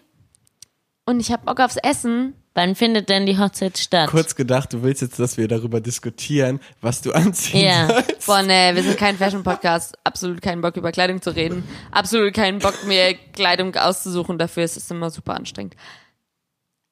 [1.06, 2.36] und ich habe Bock aufs Essen.
[2.60, 4.10] Wann findet denn die Hochzeit statt?
[4.10, 7.88] Kurz gedacht, du willst jetzt, dass wir darüber diskutieren, was du anziehen Ja.
[7.88, 8.26] sollst.
[8.26, 9.98] Boah, nee, wir sind kein Fashion-Podcast.
[10.04, 11.64] Absolut keinen Bock, über Kleidung zu reden.
[11.92, 14.38] Absolut keinen Bock, mir Kleidung auszusuchen.
[14.38, 15.78] Dafür ist es immer super anstrengend.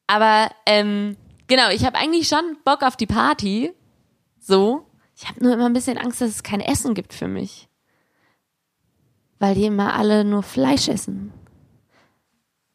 [0.06, 3.70] Aber, ähm, genau, ich habe eigentlich schon Bock auf die Party.
[4.40, 4.86] So.
[5.14, 7.68] Ich habe nur immer ein bisschen Angst, dass es kein Essen gibt für mich.
[9.38, 11.30] Weil die immer alle nur Fleisch essen.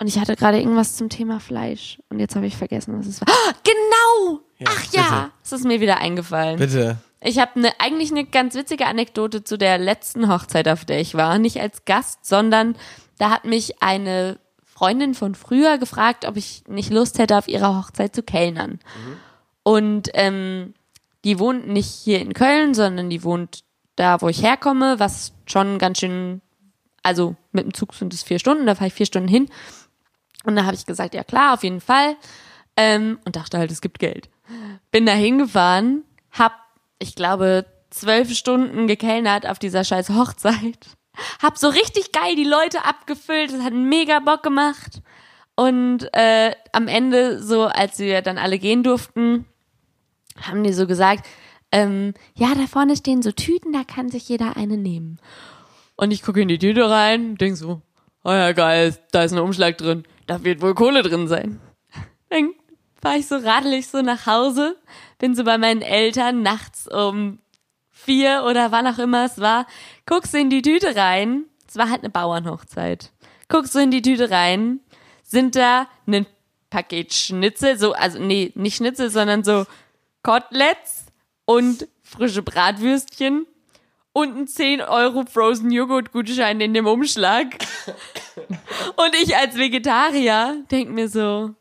[0.04, 1.98] Und ich hatte gerade irgendwas zum Thema Fleisch.
[2.10, 3.30] Und jetzt habe ich vergessen, was es war.
[3.30, 4.42] Ah, genau!
[4.58, 6.60] Ja, Ach ja, es ist mir wieder eingefallen.
[6.60, 6.98] Bitte.
[7.22, 11.16] Ich habe ne, eigentlich eine ganz witzige Anekdote zu der letzten Hochzeit, auf der ich
[11.16, 11.40] war.
[11.40, 12.76] Nicht als Gast, sondern
[13.18, 17.78] da hat mich eine Freundin von früher gefragt, ob ich nicht Lust hätte, auf ihrer
[17.78, 18.80] Hochzeit zu kellnern.
[19.64, 20.74] Und ähm,
[21.24, 23.64] die wohnt nicht hier in Köln, sondern die wohnt
[23.96, 26.42] da, wo ich herkomme, was schon ganz schön,
[27.04, 29.48] also mit dem Zug sind es vier Stunden, da fahre ich vier Stunden hin.
[30.44, 32.16] Und da habe ich gesagt, ja klar, auf jeden Fall.
[32.76, 34.30] Ähm, und dachte halt, es gibt Geld.
[34.92, 36.54] Bin da hingefahren, hab,
[37.00, 40.80] ich glaube, zwölf Stunden gekellnert auf dieser scheiß Hochzeit.
[41.44, 45.04] Hab so richtig geil die Leute abgefüllt, es hat mega Bock gemacht.
[45.56, 49.46] Und äh, am Ende, so als wir dann alle gehen durften,
[50.42, 51.28] haben die so gesagt,
[51.72, 55.20] ähm, ja, da vorne stehen so Tüten, da kann sich jeder eine nehmen.
[55.96, 57.82] Und ich gucke in die Tüte rein denk so,
[58.24, 61.60] oh ja, geil, da ist ein Umschlag drin, da wird wohl Kohle drin sein.
[62.30, 62.54] Dann
[63.02, 64.78] war ich so radelig so nach Hause,
[65.20, 67.40] bin so bei meinen Eltern nachts um
[67.90, 69.66] vier oder wann auch immer es war,
[70.06, 73.12] guckst in die Tüte rein, es war halt eine Bauernhochzeit,
[73.50, 74.80] guckst du in die Tüte rein,
[75.24, 76.26] sind da ein
[76.70, 79.66] Paket Schnitzel, so, also nee, nicht Schnitzel, sondern so
[80.24, 81.06] Koteletts
[81.46, 83.46] und frische Bratwürstchen
[84.14, 87.48] und ein 10 Euro Frozen Joghurt Gutschein in dem Umschlag.
[88.96, 91.54] Und ich als Vegetarier denk mir so,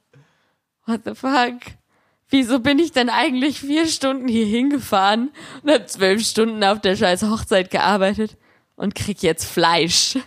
[0.86, 1.60] what the fuck?
[2.28, 5.30] Wieso bin ich denn eigentlich vier Stunden hier hingefahren
[5.62, 8.36] und hab zwölf Stunden auf der scheiß Hochzeit gearbeitet
[8.76, 10.18] und krieg jetzt Fleisch?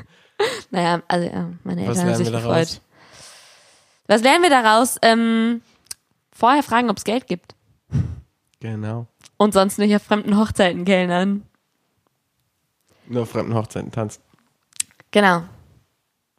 [0.70, 2.54] naja, also ja, meine Eltern haben lernen sich wir gefreut.
[2.54, 2.80] daraus?
[4.08, 4.96] Was lernen wir daraus?
[5.02, 5.62] Ähm,
[6.32, 7.54] vorher fragen, ob es Geld gibt.
[8.60, 9.06] Genau.
[9.36, 11.47] Und sonst nicht auf fremden Hochzeiten kellnern.
[13.08, 14.20] Nur auf fremden Hochzeiten tanzen.
[15.10, 15.42] Genau.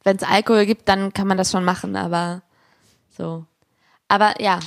[0.03, 2.41] Wenn es Alkohol gibt, dann kann man das schon machen, aber
[3.17, 3.45] so.
[4.07, 4.59] Aber ja,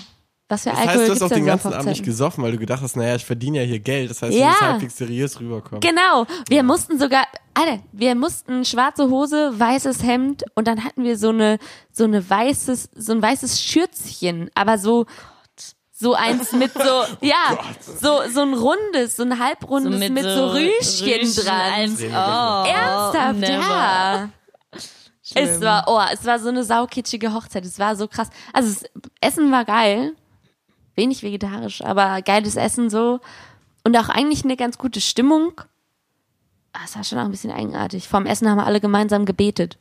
[0.48, 2.58] was für Das Alkohol heißt, du hast auch den ganzen Abend nicht gesoffen, weil du
[2.58, 4.10] gedacht hast, naja, ich verdiene ja hier Geld.
[4.10, 4.40] Das heißt, Ja.
[4.40, 5.80] du musst halbwegs seriös rüberkommen.
[5.80, 6.26] Genau.
[6.48, 11.30] Wir mussten sogar, Alter, wir mussten schwarze Hose, weißes Hemd und dann hatten wir so
[11.30, 11.58] eine,
[11.90, 15.06] so eine weißes, so ein weißes Schürzchen, aber so,
[16.02, 21.34] so eins mit so, ja, so, so ein rundes, so ein halbrundes mit, so, Rüschchen
[21.34, 21.72] dran.
[21.72, 23.52] Als, Sehen oh, wir Ernsthaft, never.
[23.52, 24.28] ja.
[25.34, 27.64] Es war, oh, es war so eine saukitschige Hochzeit.
[27.64, 28.28] Es war so krass.
[28.52, 28.84] Also das
[29.20, 30.14] Essen war geil.
[30.94, 33.20] Wenig vegetarisch, aber geiles Essen so.
[33.84, 35.60] Und auch eigentlich eine ganz gute Stimmung.
[36.72, 38.08] Ah, Es war schon auch ein bisschen eigenartig.
[38.08, 39.78] Vorm Essen haben wir alle gemeinsam gebetet.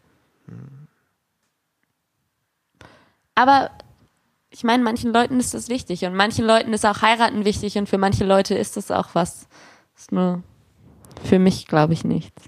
[3.35, 3.71] Aber
[4.51, 7.87] ich meine, manchen Leuten ist das wichtig und manchen Leuten ist auch heiraten wichtig und
[7.87, 9.47] für manche Leute ist das auch was.
[9.97, 10.43] Ist nur
[11.23, 12.43] für mich, glaube ich, nichts.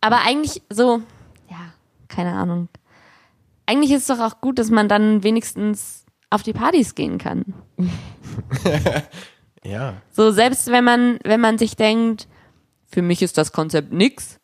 [0.00, 1.00] Aber eigentlich so,
[1.48, 1.72] ja,
[2.08, 2.68] keine Ahnung.
[3.66, 7.54] Eigentlich ist es doch auch gut, dass man dann wenigstens auf die Partys gehen kann.
[9.66, 10.00] Ja.
[10.12, 12.28] So, selbst wenn man, wenn man sich denkt,
[12.86, 14.38] für mich ist das Konzept nix,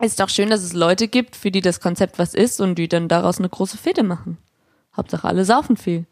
[0.00, 2.88] ist doch schön, dass es Leute gibt, für die das Konzept was ist und die
[2.88, 4.38] dann daraus eine große Fete machen.
[4.96, 6.04] Hauptsache alle saufen viel.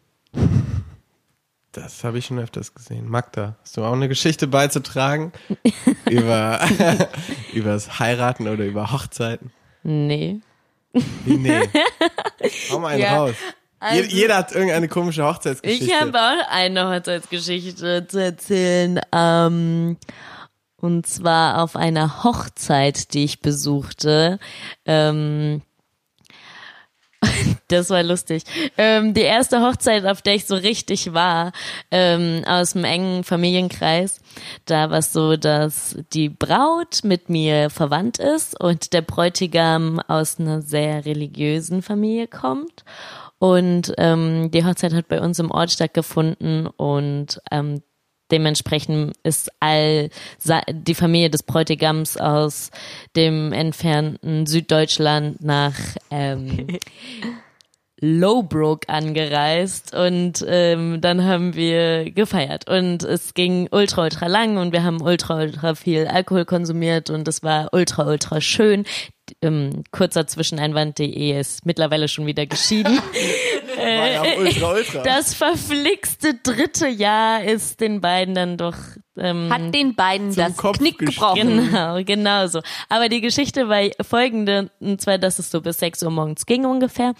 [1.72, 3.08] Das habe ich schon öfters gesehen.
[3.08, 5.32] Magda, hast du auch eine Geschichte beizutragen?
[6.10, 6.60] über,
[7.54, 9.50] über das Heiraten oder über Hochzeiten?
[9.82, 10.40] Nee.
[11.24, 11.62] Wie, nee.
[12.70, 13.34] Hau mal einen Ja, raus.
[13.80, 15.84] also- Je- Jeder hat irgendeine komische Hochzeitsgeschichte.
[15.86, 19.00] Ich habe auch eine Hochzeitsgeschichte zu erzählen.
[19.10, 19.96] Ähm,
[20.76, 24.38] und zwar auf einer Hochzeit, die ich besuchte.
[24.84, 25.62] Ähm,
[27.72, 28.44] das war lustig.
[28.76, 31.52] Ähm, die erste Hochzeit, auf der ich so richtig war,
[31.90, 34.20] ähm, aus dem engen Familienkreis,
[34.66, 40.38] da war es so, dass die Braut mit mir verwandt ist und der Bräutigam aus
[40.38, 42.84] einer sehr religiösen Familie kommt.
[43.38, 47.82] Und ähm, die Hochzeit hat bei uns im Ort stattgefunden und ähm,
[48.32, 50.08] dementsprechend ist all
[50.70, 52.70] die Familie des Bräutigams aus
[53.14, 55.74] dem entfernten Süddeutschland nach
[56.10, 56.66] ähm,
[58.04, 64.72] Lowbrook angereist und ähm, dann haben wir gefeiert und es ging ultra ultra lang und
[64.72, 68.84] wir haben ultra ultra viel Alkohol konsumiert und es war ultra ultra schön.
[69.40, 72.98] Ähm, kurzer Zwischeneinwand, die Ehe ist mittlerweile schon wieder geschieden.
[73.76, 75.02] War ja ultra, ultra.
[75.02, 78.76] Das verflixte dritte Jahr ist den beiden dann doch
[79.16, 81.70] ähm, Hat den beiden das Kopf Knick gebrochen.
[81.70, 82.60] Genau, genau so.
[82.88, 86.64] Aber die Geschichte war folgende, und zwar, dass es so bis 6 Uhr morgens ging
[86.64, 87.14] ungefähr.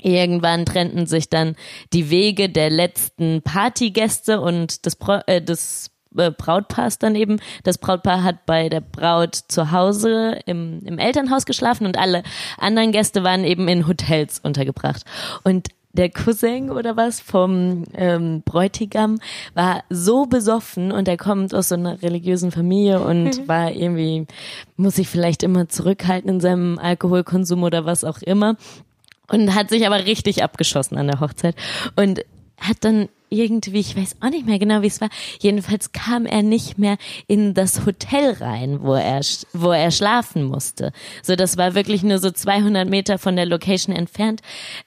[0.00, 1.56] Irgendwann trennten sich dann
[1.92, 7.40] die Wege der letzten Partygäste und des, Bra äh, des äh, Brautpaars dann eben.
[7.64, 12.22] Das Brautpaar hat bei der Braut zu Hause im, im Elternhaus geschlafen und alle
[12.58, 15.04] anderen Gäste waren eben in Hotels untergebracht.
[15.42, 19.18] Und der Cousin oder was vom ähm, Bräutigam
[19.54, 24.26] war so besoffen und er kommt aus so einer religiösen Familie und war irgendwie,
[24.76, 28.56] muss sich vielleicht immer zurückhalten in seinem Alkoholkonsum oder was auch immer
[29.28, 31.54] und hat sich aber richtig abgeschossen an der Hochzeit
[31.96, 32.24] und
[32.60, 35.10] hat dann irgendwie, ich weiß auch nicht mehr genau, wie es war.
[35.40, 39.20] Jedenfalls kam er nicht mehr in das Hotel rein, wo er,
[39.52, 40.92] wo er schlafen musste.
[41.22, 44.40] So, das war wirklich nur so 200 Meter von der Location entfernt.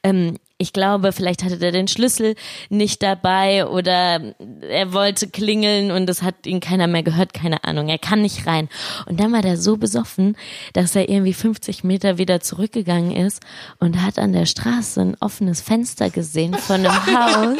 [0.03, 2.35] Ähm, ich glaube, vielleicht hatte er den Schlüssel
[2.69, 7.89] nicht dabei oder er wollte klingeln und es hat ihn keiner mehr gehört, keine Ahnung.
[7.89, 8.69] Er kann nicht rein.
[9.07, 10.37] Und dann war der so besoffen,
[10.73, 13.41] dass er irgendwie 50 Meter wieder zurückgegangen ist
[13.79, 17.57] und hat an der Straße ein offenes Fenster gesehen von einem Haus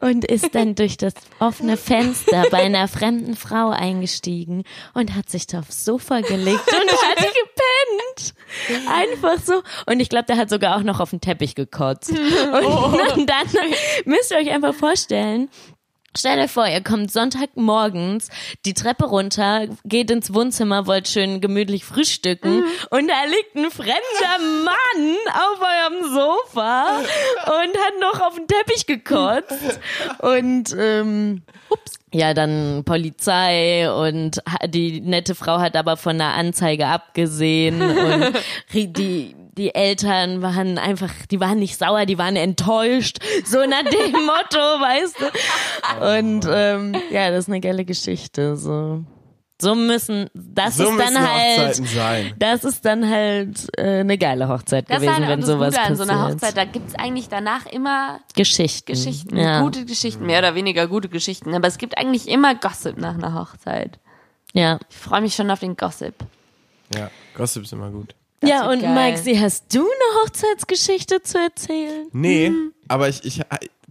[0.00, 5.46] und ist dann durch das offene Fenster bei einer fremden Frau eingestiegen und hat sich
[5.46, 7.24] da aufs Sofa gelegt und hat
[8.14, 8.34] gepennt.
[8.88, 9.62] Einfach so.
[9.86, 12.10] Und ich glaube, der hat sogar auch noch auf den Teppich gekotzt.
[12.10, 12.18] Und
[13.26, 13.46] dann
[14.04, 15.48] müsst ihr euch einfach vorstellen,
[16.16, 18.28] Stell dir vor, ihr kommt Sonntagmorgens
[18.64, 24.38] die Treppe runter, geht ins Wohnzimmer, wollt schön gemütlich frühstücken und da liegt ein fremder
[24.64, 29.80] Mann auf eurem Sofa und hat noch auf den Teppich gekotzt
[30.20, 31.94] und ähm, ups.
[32.14, 38.34] Ja, dann Polizei und die nette Frau hat aber von der Anzeige abgesehen und
[38.72, 44.12] die die Eltern waren einfach, die waren nicht sauer, die waren enttäuscht, so nach dem
[44.26, 46.18] Motto, weißt du.
[46.18, 48.56] Und ähm, ja, das ist eine geile Geschichte.
[48.56, 49.04] So,
[49.60, 52.34] so müssen, das so ist dann halt, sein.
[52.38, 55.86] das ist dann halt äh, eine geile Hochzeit Das gewesen, halt wenn das sowas Gute
[55.86, 56.34] an so einer passiert.
[56.34, 56.56] Hochzeit.
[56.56, 58.92] Da gibt's eigentlich danach immer Geschichten.
[58.92, 59.36] Geschichten.
[59.36, 59.60] Ja.
[59.62, 61.54] Gute Geschichten, mehr oder weniger gute Geschichten.
[61.54, 63.98] Aber es gibt eigentlich immer Gossip nach einer Hochzeit.
[64.52, 64.78] ja.
[64.90, 66.14] Ich freue mich schon auf den Gossip.
[66.94, 68.14] Ja, Gossip ist immer gut.
[68.40, 68.92] Das ja, und geil.
[68.92, 72.08] Maxi, hast du eine Hochzeitsgeschichte zu erzählen?
[72.12, 72.52] Nee,
[72.88, 73.40] aber ich, ich.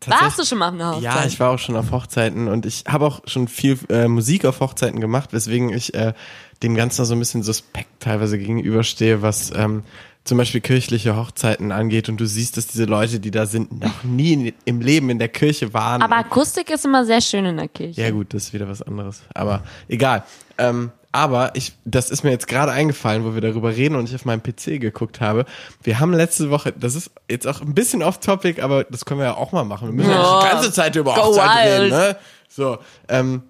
[0.08, 1.04] Warst du schon mal auf einer Hochzeit?
[1.04, 4.46] Ja, ich war auch schon auf Hochzeiten und ich habe auch schon viel äh, Musik
[4.46, 6.14] auf Hochzeiten gemacht, weswegen ich äh,
[6.62, 9.84] dem Ganzen so ein bisschen suspekt teilweise gegenüberstehe, was ähm,
[10.24, 14.04] zum Beispiel kirchliche Hochzeiten angeht und du siehst, dass diese Leute, die da sind, noch
[14.04, 16.02] nie im Leben in der Kirche waren.
[16.02, 18.02] Aber Akustik ist immer sehr schön in der Kirche.
[18.02, 19.22] ja gut, das ist wieder was anderes.
[19.34, 20.24] Aber egal.
[20.58, 24.16] Ähm, aber ich, das ist mir jetzt gerade eingefallen, wo wir darüber reden und ich
[24.16, 25.46] auf meinem PC geguckt habe.
[25.84, 29.28] Wir haben letzte Woche, das ist jetzt auch ein bisschen off-topic, aber das können wir
[29.28, 29.90] ja auch mal machen.
[29.90, 32.18] Wir müssen ja, nicht die ganze Zeit über Hochzeit reden, ne?
[32.50, 33.44] So, ähm,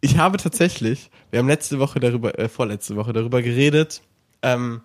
[0.00, 4.00] ich habe tatsächlich, wir haben letzte Woche darüber, äh, vorletzte Woche darüber geredet,
[4.42, 4.82] ähm,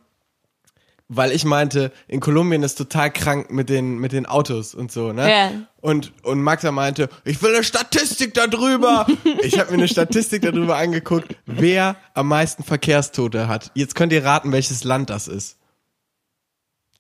[1.15, 5.13] weil ich meinte, in Kolumbien ist total krank mit den, mit den Autos und so,
[5.13, 5.29] ne?
[5.29, 5.51] Ja.
[5.81, 9.05] Und, und Maxa meinte, ich will eine Statistik darüber.
[9.41, 13.71] ich habe mir eine Statistik darüber angeguckt, wer am meisten Verkehrstote hat.
[13.75, 15.57] Jetzt könnt ihr raten, welches Land das ist.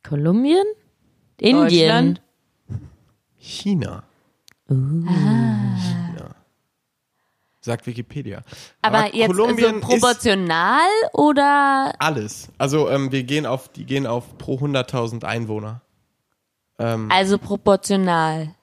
[0.03, 0.65] Kolumbien?
[1.39, 2.19] Indien.
[3.37, 4.03] China.
[4.67, 6.02] China.
[7.65, 8.41] Sagt Wikipedia.
[8.81, 10.81] Aber, jetzt Kolumbien so proportional
[11.13, 12.49] oder alles.
[12.57, 15.81] Also ähm, wir gehen auf, die gehen auf pro 100.000 Einwohner.
[16.77, 18.53] Ähm, also proportional?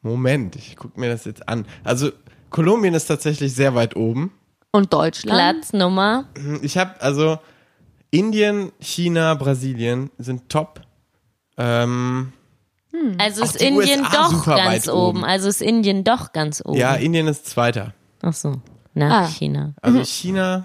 [0.00, 1.66] Moment, ich guck mir das jetzt an.
[1.84, 2.10] Also
[2.50, 4.32] Kolumbien ist tatsächlich sehr weit oben.
[4.72, 5.38] Und Deutschland?
[5.38, 6.24] Platznummer.
[6.62, 7.38] Ich habe also
[8.10, 10.80] Indien, China, Brasilien sind top.
[11.56, 12.32] Ähm,
[13.18, 15.18] Also Auch ist die Indien USA doch ganz oben.
[15.18, 15.24] oben.
[15.24, 16.76] Also ist Indien doch ganz oben.
[16.76, 17.94] Ja, Indien ist Zweiter.
[18.22, 18.60] Ach so.
[18.94, 19.26] Nach Ah.
[19.28, 19.74] China.
[19.82, 20.64] Also China,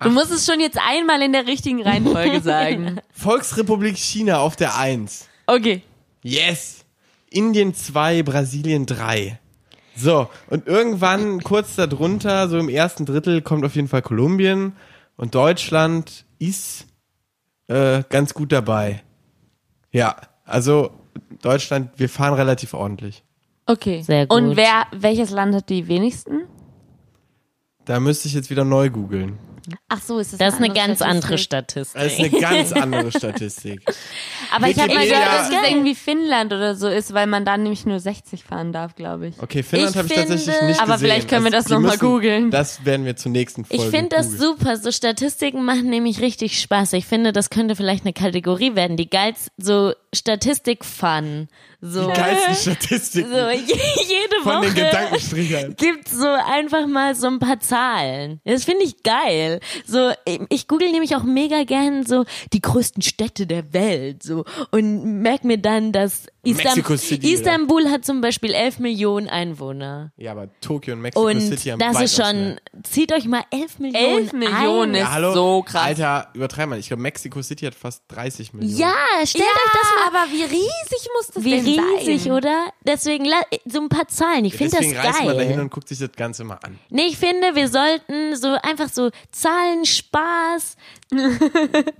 [0.00, 3.00] Du musst es schon jetzt einmal in der richtigen Reihenfolge sagen.
[3.10, 5.28] Volksrepublik China auf der Eins.
[5.46, 5.82] Okay.
[6.22, 6.84] Yes!
[7.30, 9.38] Indien 2, Brasilien 3.
[9.96, 14.74] So, und irgendwann kurz darunter, so im ersten Drittel, kommt auf jeden Fall Kolumbien
[15.16, 16.86] und Deutschland ist
[17.66, 19.02] äh, ganz gut dabei.
[19.90, 20.92] Ja, also
[21.42, 23.24] Deutschland, wir fahren relativ ordentlich.
[23.68, 24.00] Okay.
[24.02, 24.36] Sehr gut.
[24.36, 26.44] Und wer, welches Land hat die wenigsten?
[27.84, 29.38] Da müsste ich jetzt wieder neu googeln.
[29.88, 31.86] Ach so, ist das Das ist eine ganz andere Statistik?
[31.98, 31.98] Statistik.
[31.98, 33.80] Das ist eine ganz andere Statistik.
[34.54, 37.56] Aber ich habe mal gehört, dass es irgendwie Finnland oder so ist, weil man da
[37.56, 39.34] nämlich nur 60 fahren darf, glaube ich.
[39.42, 40.98] Okay, Finnland habe ich tatsächlich nicht Aber gesehen.
[41.08, 42.50] vielleicht können wir das die noch mal müssen- googeln.
[42.50, 44.76] Das werden wir zur nächsten Folge Ich finde das super.
[44.76, 46.92] So Statistiken machen nämlich richtig Spaß.
[46.94, 48.96] Ich finde, das könnte vielleicht eine Kategorie werden.
[48.96, 51.48] Die geilsten, so Statistik-Fun.
[51.80, 55.76] So, Die geilsten Statistiken so je- jede von den Woche Gedankenstrichern.
[55.76, 58.40] gibt so einfach mal so ein paar Zahlen.
[58.44, 59.57] Das finde ich geil.
[59.86, 64.44] So, ich, ich google nämlich auch mega gern so die größten Städte der Welt so
[64.70, 67.34] und merk mir dann, dass Mexico City, oder?
[67.34, 70.12] Istanbul hat zum Beispiel 11 Millionen Einwohner.
[70.16, 72.56] Ja, aber Tokio und Mexico Und City haben das ist schon, mehr.
[72.84, 74.94] zieht euch mal 11 Millionen 11 Millionen ein.
[74.94, 75.32] ist Ja, hallo?
[75.34, 75.82] so krass.
[75.84, 76.78] Alter, übertreib mal.
[76.78, 78.78] Ich glaube, Mexico City hat fast 30 Millionen.
[78.78, 82.32] Ja, stellt euch das mal aber wie riesig muss das Wie denn riesig, sein?
[82.32, 82.66] oder?
[82.86, 83.26] Deswegen
[83.66, 84.44] so ein paar Zahlen.
[84.44, 85.60] Ich finde das Deswegen reist man dahin geil.
[85.60, 86.78] und guckt sich das Ganze mal an.
[86.90, 90.76] Nee, ich finde, wir sollten so einfach so Zahlen, Spaß,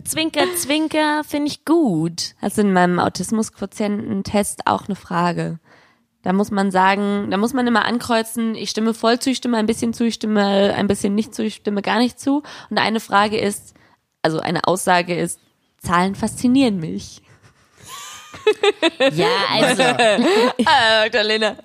[0.05, 2.35] Zwinker, Zwinker, finde ich gut.
[2.41, 2.99] Hast du in meinem
[4.29, 5.59] Autismusquotienten-Test auch eine Frage?
[6.23, 9.57] Da muss man sagen, da muss man immer ankreuzen, ich stimme voll zu, ich stimme
[9.57, 12.43] ein bisschen zu, ich stimme ein bisschen nicht zu, ich stimme gar nicht zu.
[12.71, 13.75] Und eine Frage ist,
[14.23, 15.41] also eine Aussage ist,
[15.79, 17.23] Zahlen faszinieren mich.
[19.13, 19.83] Ja, also
[20.67, 21.57] Ah, Magdalena.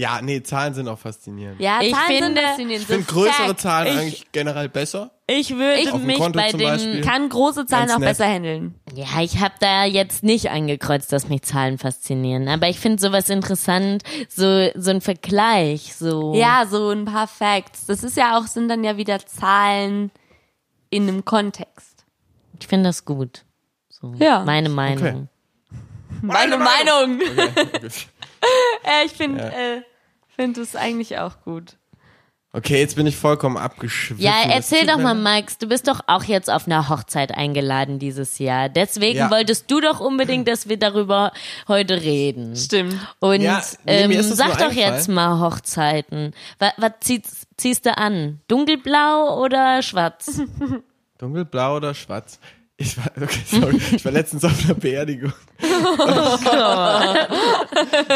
[0.00, 1.60] Ja, nee, Zahlen sind auch faszinierend.
[1.60, 2.80] Ja, Ich Zahlen sind finde- faszinierend.
[2.82, 3.60] Ich finde größere Fact.
[3.60, 5.10] Zahlen Ich- eigentlich generell besser.
[5.26, 8.08] ich würde mich Konto bei dem kann große Zahlen auch nett.
[8.08, 8.74] besser handeln.
[8.94, 13.28] Ja, ich habe da jetzt nicht angekreuzt, dass mich Zahlen faszinieren, aber ich finde sowas
[13.28, 17.86] interessant, so so ein Vergleich, so Ja, so ein paar Facts.
[17.86, 20.10] Das ist ja auch, sind dann ja wieder Zahlen
[20.88, 22.04] in einem Kontext.
[22.58, 23.44] Ich finde das gut.
[23.90, 24.44] So, Ja.
[24.44, 25.28] meine Meinung.
[26.22, 27.20] Meine Meinung.
[27.20, 27.88] Okay,
[28.82, 29.82] Äh, ich finde äh,
[30.40, 31.76] find es eigentlich auch gut.
[32.52, 34.24] okay, jetzt bin ich vollkommen abgeschwiffen.
[34.24, 35.14] Ja, erzähl doch mal.
[35.14, 38.68] Max, du bist doch auch jetzt auf einer Hochzeit eingeladen dieses Jahr.
[38.70, 39.30] Deswegen Ja.
[39.30, 41.32] wolltest du doch unbedingt, dass wir darüber
[41.68, 42.56] heute reden.
[42.56, 42.96] Stimmt.
[43.20, 46.32] Und Ja, nee, ähm, sag doch jetzt mal Hochzeiten.
[46.58, 48.40] Was, was ziehst, ziehst du an?
[48.48, 50.40] Dunkelblau oder schwarz?
[51.18, 52.40] Dunkelblau oder schwarz?
[52.80, 55.34] Ich war, okay, sorry, ich war letztens auf einer Beerdigung.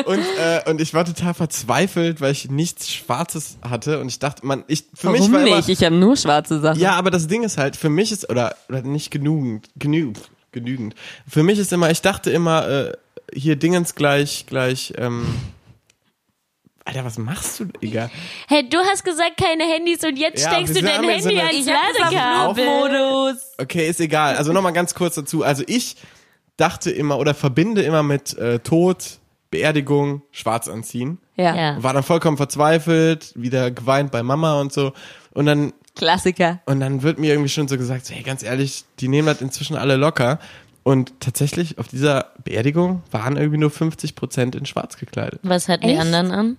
[0.06, 4.46] und, äh, und ich war total verzweifelt, weil ich nichts Schwarzes hatte und ich dachte,
[4.46, 6.80] man, ich, für mich war immer, Ich habe nur schwarze Sachen.
[6.80, 10.94] ja, aber das Ding ist halt, für mich ist, oder, oder nicht genügend, genügend, genügend.
[11.28, 12.92] Für mich ist immer, ich dachte immer, äh,
[13.34, 15.26] hier Dingens gleich, gleich, ähm,
[16.86, 18.10] Alter, was machst du, Digga?
[18.46, 21.56] Hey, du hast gesagt keine Handys und jetzt Ja, steckst du dein Handy eine- ans
[21.56, 22.64] Ich hab das auf Ladekabel.
[22.64, 23.36] Flugmodus.
[23.58, 24.36] Okay, ist egal.
[24.36, 25.42] Also nochmal ganz kurz dazu.
[25.42, 25.96] Also ich
[26.58, 29.18] dachte immer oder verbinde immer mit äh, Tod,
[29.50, 31.18] Beerdigung, Schwarz anziehen.
[31.36, 31.54] Ja.
[31.56, 31.82] Ja.
[31.82, 34.92] War dann vollkommen verzweifelt, wieder geweint bei Mama und so.
[35.32, 36.60] Und dann, Klassiker.
[36.66, 39.76] und dann wird mir irgendwie schon so gesagt, hey, ganz ehrlich, die nehmen das inzwischen
[39.76, 40.38] alle locker.
[40.82, 45.40] Und tatsächlich auf dieser Beerdigung waren irgendwie nur 50 Prozent in Schwarz gekleidet.
[45.42, 46.00] Was hatten die Echt?
[46.00, 46.56] anderen an?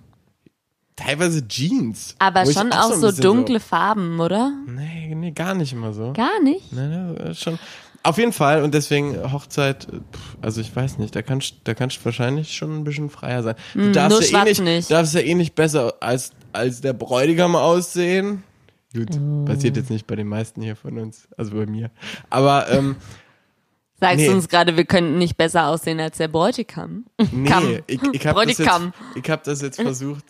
[0.96, 2.16] Teilweise Jeans.
[2.18, 4.52] Aber schon auch so bisschen dunkle Farben, oder?
[4.66, 6.14] nee, nee, gar nicht immer so.
[6.14, 6.72] Gar nicht.
[6.72, 7.58] Nein, nein, schon.
[8.02, 9.88] Auf jeden Fall und deswegen Hochzeit,
[10.40, 13.56] also ich weiß nicht, da kannst da kannst du wahrscheinlich schon ein bisschen freier sein.
[13.74, 14.90] Du darfst nur ja eh nicht, nicht.
[14.92, 18.44] darfst ja eh nicht besser als als der Bräutigam aussehen.
[18.94, 19.10] Gut,
[19.44, 21.90] passiert jetzt nicht bei den meisten hier von uns, also bei mir.
[22.30, 22.96] Aber ähm,
[23.98, 24.26] Sagst Nee.
[24.26, 27.06] du uns gerade, wir könnten nicht besser aussehen als der Bräutigam?
[27.32, 27.78] nee, Kamm.
[27.86, 28.92] ich, ich habe das, jetzt- Bräutigam.
[29.14, 30.24] ich hab das jetzt versucht,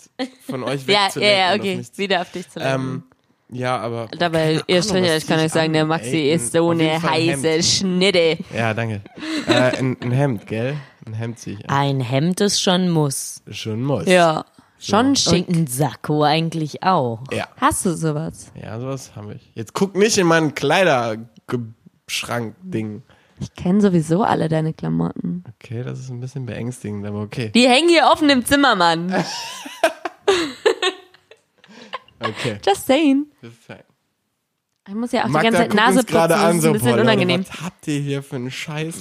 [0.49, 1.39] von euch Ja, ja, wegzulenken.
[1.39, 1.73] ja, und okay.
[1.73, 2.75] auf mich zu- Wieder auf dich zu lenken.
[2.85, 3.03] Ähm,
[3.49, 4.07] ja, aber.
[4.19, 7.65] Dabei, ihr was ich kann euch sagen, der Maxi Ey, ist so eine heiße Hemd.
[7.65, 8.39] Schnitte.
[8.55, 9.03] Ja, danke.
[9.49, 10.77] äh, ein, ein Hemd, gell?
[11.05, 11.77] Ein Hemd zieh ich an.
[11.77, 13.43] Ein Hemd ist schon muss.
[13.51, 14.07] Schon muss.
[14.07, 14.45] Ja,
[14.81, 15.47] schon schick.
[15.49, 17.23] Und ein Sakko eigentlich auch.
[17.33, 17.47] Ja.
[17.57, 18.51] Hast du sowas?
[18.61, 19.51] Ja, sowas habe ich.
[19.55, 23.03] Jetzt guck nicht in meinen Kleiderschrank-Ding.
[23.39, 25.45] Ich kenne sowieso alle deine Klamotten.
[25.63, 27.51] Okay, das ist ein bisschen beängstigend, aber okay.
[27.55, 29.13] Die hängen hier offen im Zimmer, Mann.
[32.19, 32.59] Okay.
[32.65, 33.27] Just saying.
[33.41, 33.85] Perfekt.
[34.89, 36.69] Ich muss ja auch die Magda ganze Zeit Nase putzen, gerade das an, ist so,
[36.69, 37.45] ein bisschen boah, Leute, unangenehm.
[37.47, 38.95] was habt ihr hier für einen Scheiß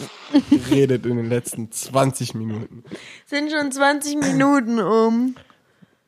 [0.50, 2.84] geredet in den letzten 20 Minuten?
[3.26, 5.36] Sind schon 20 Minuten um.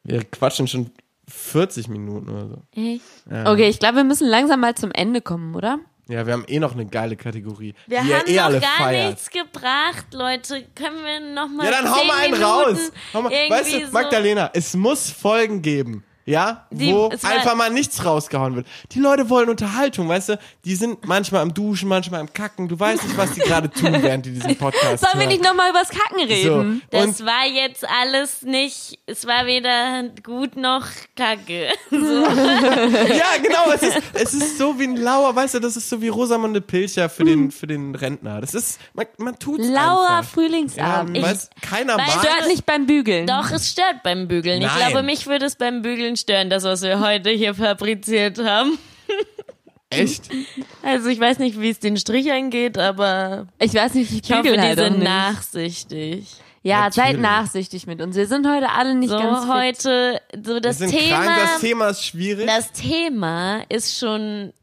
[0.04, 0.90] Wir quatschen schon
[1.28, 2.62] 40 Minuten oder so.
[2.76, 3.04] Echt?
[3.30, 5.80] Okay, ich glaube, wir müssen langsam mal zum Ende kommen, oder?
[6.10, 7.74] Ja, wir haben eh noch eine geile Kategorie.
[7.86, 9.10] Wir haben eh noch alle gar feiert.
[9.10, 10.66] nichts gebracht, Leute.
[10.74, 12.92] Können wir noch mal Ja, dann hau mal einen Minuten raus.
[13.14, 18.04] Mal, weißt du, so- Magdalena, es muss Folgen geben, ja, Die- wo einfach mal nichts
[18.06, 18.68] rausgehauen wird.
[18.92, 20.40] Die Leute wollen Unterhaltung, weißt du?
[20.66, 22.68] Die sind manchmal am Duschen, manchmal am Kacken.
[22.68, 25.30] Du weißt nicht, was die gerade tun, während die diesen Podcast Sollen wir hören.
[25.30, 26.82] nicht nochmal übers Kacken reden?
[26.92, 26.98] So.
[26.98, 31.70] Das war jetzt alles nicht, es war weder gut noch kacke.
[31.92, 36.02] ja, genau, es ist, es ist so wie ein lauer, weißt du, das ist so
[36.02, 38.42] wie Rosamunde Pilcher für den, für den Rentner.
[38.42, 40.18] Das ist, man, man tut's Lauer einfach.
[40.18, 41.22] Ja, Frühlingsabend.
[41.22, 43.28] weißt, keiner Weil- mag Stört nicht beim Bügeln.
[43.28, 44.62] Doch, es stört beim Bügeln.
[44.62, 44.92] Ich Nein.
[44.92, 48.78] glaube, mich würde es beim Bügeln stören, das, was wir heute hier fabriziert haben.
[49.90, 50.30] Echt?
[50.84, 54.32] Also ich weiß nicht, wie es den Strich angeht, aber Ich weiß nicht, ich ich
[54.32, 55.04] hoffe, die halt sind nicht.
[55.08, 56.28] nachsichtig.
[56.64, 57.22] Ja, seid Natürlich.
[57.22, 58.16] nachsichtig mit uns.
[58.16, 59.54] Wir sind heute alle nicht So ganz fit.
[59.54, 62.46] heute, so Wir das sind Thema, krank, das Thema ist schwierig.
[62.48, 64.54] das Thema ist schon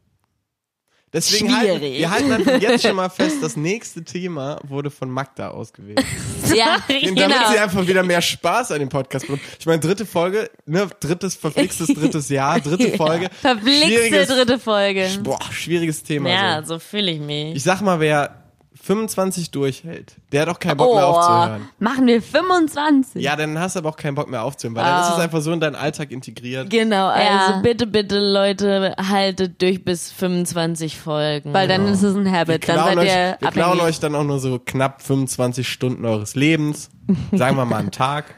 [1.15, 1.99] Deswegen halten, schwierig.
[1.99, 6.03] wir halten einfach jetzt schon mal fest, das nächste Thema wurde von Magda ausgewählt.
[6.55, 7.51] Ja, Damit genau.
[7.51, 9.41] sie einfach wieder mehr Spaß an dem Podcast bekommt.
[9.59, 13.29] Ich meine, dritte Folge, ne, drittes, verflixtes drittes Jahr, dritte Folge.
[13.43, 15.07] Schwieriges- dritte Folge.
[15.23, 16.29] Boah, schwieriges Thema.
[16.29, 16.75] ja, So.
[16.75, 17.55] so fühle ich mich.
[17.55, 18.44] Ich sag mal, wer
[18.85, 21.69] 25 durchhält, der hat auch keinen Bock mehr Oh, aufzuhören.
[21.79, 23.19] machen wir 25.
[23.23, 25.41] Ja, dann hast du aber auch keinen Bock mehr aufzuhören, weil dann ist es einfach
[25.41, 26.69] so in deinen Alltag integriert.
[26.69, 27.59] Genau, also Ja.
[27.63, 31.51] bitte, bitte Leute, haltet durch bis 25 Folgen.
[31.51, 32.67] Weil dann ist es ein Wir Habit.
[32.69, 36.05] Dann klauen, seid euch, ihr wir klauen euch dann auch nur so knapp 25 Stunden
[36.05, 36.89] eures Lebens.
[37.31, 38.35] Sagen wir mal am Tag.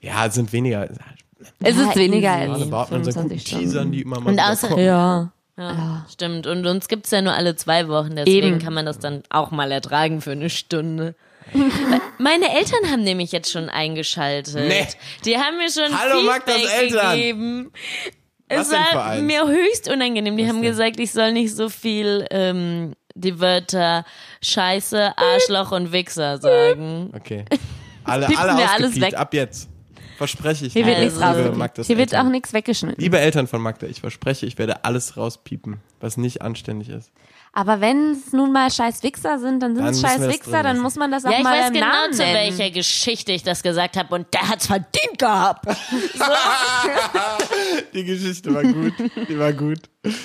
[0.00, 0.88] Ja, es sind weniger.
[1.62, 2.50] Es ist weniger easy.
[2.52, 3.64] als Alle baut man so guten 25 Stunden.
[3.64, 5.32] Teasern, die immer mal Und außer- kommen.
[5.60, 5.72] Ja.
[5.72, 6.46] Ja, stimmt.
[6.46, 8.58] Und uns gibt's ja nur alle zwei Wochen, deswegen Eben.
[8.58, 11.14] kann man das dann auch mal ertragen für eine Stunde.
[12.18, 14.54] Meine Eltern haben nämlich jetzt schon eingeschaltet.
[14.54, 14.86] Nee.
[15.24, 17.14] Die haben mir schon Hallo, Feedback Eltern.
[17.16, 17.72] gegeben.
[18.48, 20.36] Was Es war mir höchst unangenehm.
[20.36, 20.70] Die haben denn?
[20.70, 24.04] gesagt, ich soll nicht so viel ähm, die Wörter
[24.42, 27.12] Scheiße, Arschloch und Wichser sagen.
[27.16, 27.44] Okay.
[28.04, 29.14] Alle, alle alles weg.
[29.14, 29.68] Ab jetzt.
[30.20, 30.74] Verspreche ich.
[30.74, 31.56] Hier wird liebe nichts rausgepiept.
[31.56, 32.26] Magdas Hier wird Eltern.
[32.26, 33.00] auch nichts weggeschnitten.
[33.00, 37.10] Liebe Eltern von Magda, ich verspreche, ich werde alles rauspiepen, was nicht anständig ist.
[37.54, 40.96] Aber wenn es nun mal scheiß Wichser sind, dann sind es scheiß Wichser, dann muss
[40.96, 42.34] man das auch Ja, ich mal weiß beim genau, Namen zu nennen.
[42.58, 45.64] welcher Geschichte ich das gesagt habe und der hat's verdient gehabt.
[47.94, 48.92] Die Geschichte war gut.
[49.26, 49.78] Die war gut.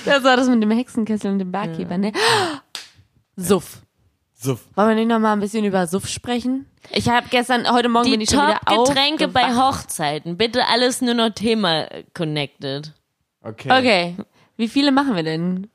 [0.03, 2.11] Das war das mit dem Hexenkessel und dem Barkeeper, ne?
[3.37, 3.77] Suff.
[4.45, 4.59] So.
[4.75, 6.67] Wollen wir nicht noch mal ein bisschen über Suff sprechen?
[6.91, 9.55] Ich habe gestern, heute Morgen bin Die ich schon wieder Top-Getränke bei.
[9.55, 10.37] Hochzeiten.
[10.37, 12.93] Bitte alles nur noch Thema connected.
[13.41, 13.71] Okay.
[13.71, 14.15] Okay.
[14.55, 15.67] Wie viele machen wir denn?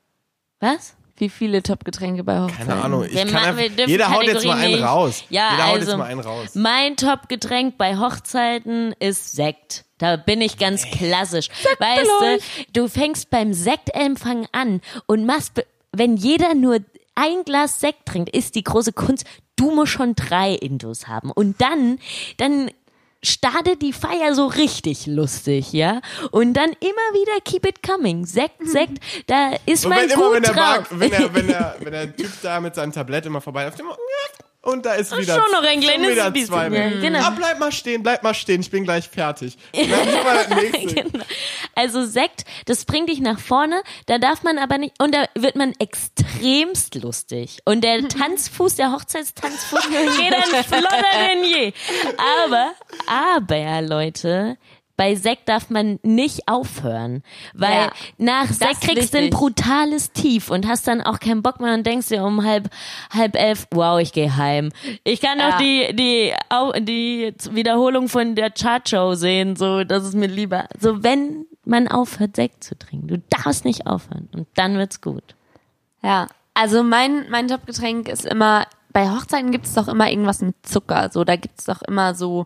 [0.61, 0.95] Was?
[1.17, 2.67] Wie viele Top-Getränke bei Hochzeiten?
[2.69, 3.03] Keine Ahnung.
[3.03, 4.83] Ich Wir kann ma- einfach, jeder haut jetzt mal einen nicht.
[4.83, 5.23] raus.
[5.29, 6.55] Ja, jeder haut also- jetzt mal einen raus.
[6.55, 9.83] Mein Top-Getränk bei Hochzeiten ist Sekt.
[9.97, 11.49] Da bin ich ganz klassisch.
[11.77, 12.09] Weißt
[12.73, 15.61] du, du fängst beim Sektempfang an und machst,
[15.91, 16.79] wenn jeder nur
[17.15, 21.31] ein Glas Sekt trinkt, ist die große Kunst, du musst schon drei Indos haben.
[21.31, 21.99] Und dann,
[22.37, 22.71] dann
[23.23, 26.01] startet die Feier so richtig lustig, ja?
[26.31, 28.25] Und dann immer wieder keep it coming.
[28.25, 28.97] Sekt, Sekt,
[29.27, 30.89] da ist man wenn gut immer, wenn der, drauf.
[30.89, 33.79] Bar, wenn, der, wenn, der, wenn der Typ da mit seinem Tablett immer vorbei läuft,
[33.79, 33.95] immer,
[34.63, 37.01] und da ist wieder, schon noch ein schon kleines wieder bisschen, zwei ja, weg.
[37.01, 37.19] genau.
[37.19, 39.57] Ah, bleib mal stehen, bleib mal stehen, ich bin gleich fertig.
[39.73, 41.05] Nächste.
[41.73, 45.55] Also Sekt, das bringt dich nach vorne, da darf man aber nicht, und da wird
[45.55, 47.57] man extremst lustig.
[47.65, 51.73] Und der Tanzfuß, der Hochzeitstanzfuß geht dann flotter denn je.
[52.45, 52.73] Aber,
[53.07, 54.57] aber, Leute,
[55.01, 57.23] bei Sekt darf man nicht aufhören,
[57.55, 61.59] weil Ja, nach Sekt kriegst du ein brutales Tief und hast dann auch keinen Bock
[61.59, 62.69] mehr und denkst dir um halb,
[63.11, 64.69] halb elf, wow, ich gehe heim.
[65.03, 65.49] Ich kann Ja.
[65.49, 66.33] doch die, die,
[66.85, 70.65] die Wiederholung von der Chartshow sehen, so, das ist mir lieber.
[70.79, 75.33] So, wenn man aufhört, Sekt zu trinken, du darfst nicht aufhören und dann wird's gut.
[76.03, 80.55] Ja, also mein, mein Top-Getränk ist immer, bei Hochzeiten gibt es doch immer irgendwas mit
[80.61, 81.09] Zucker.
[81.11, 82.45] So, da gibt es doch immer so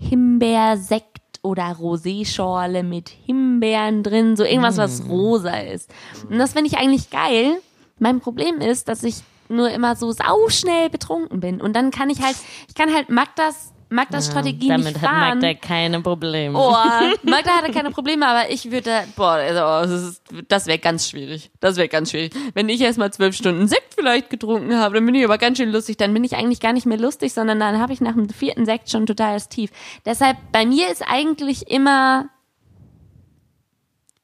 [0.00, 1.11] Himbeersekt
[1.42, 5.90] oder Roséschorle mit Himbeeren drin, so irgendwas, was rosa ist.
[6.30, 7.60] Und das finde ich eigentlich geil.
[7.98, 11.60] Mein Problem ist, dass ich nur immer so sauschnell betrunken bin.
[11.60, 12.36] Und dann kann ich halt,
[12.68, 15.38] ich kann halt Magdas, Magdas Strategie Damit nicht hat fahren.
[15.40, 16.58] Magda keine Probleme.
[16.58, 16.72] Oh,
[17.22, 21.08] Magda hatte keine Probleme, aber ich würde, boah, also, oh, das, ist- das wäre ganz
[21.08, 21.50] schwierig.
[21.60, 22.32] Das wäre ganz schwierig.
[22.54, 25.58] Wenn ich erst mal zwölf Stunden Sekt vielleicht getrunken habe, dann bin ich aber ganz
[25.58, 25.96] schön lustig.
[25.98, 28.64] Dann bin ich eigentlich gar nicht mehr lustig, sondern dann habe ich nach dem vierten
[28.66, 29.70] Sekt schon total das Tief.
[30.06, 31.66] Deshalb, bei mir ist eigentlich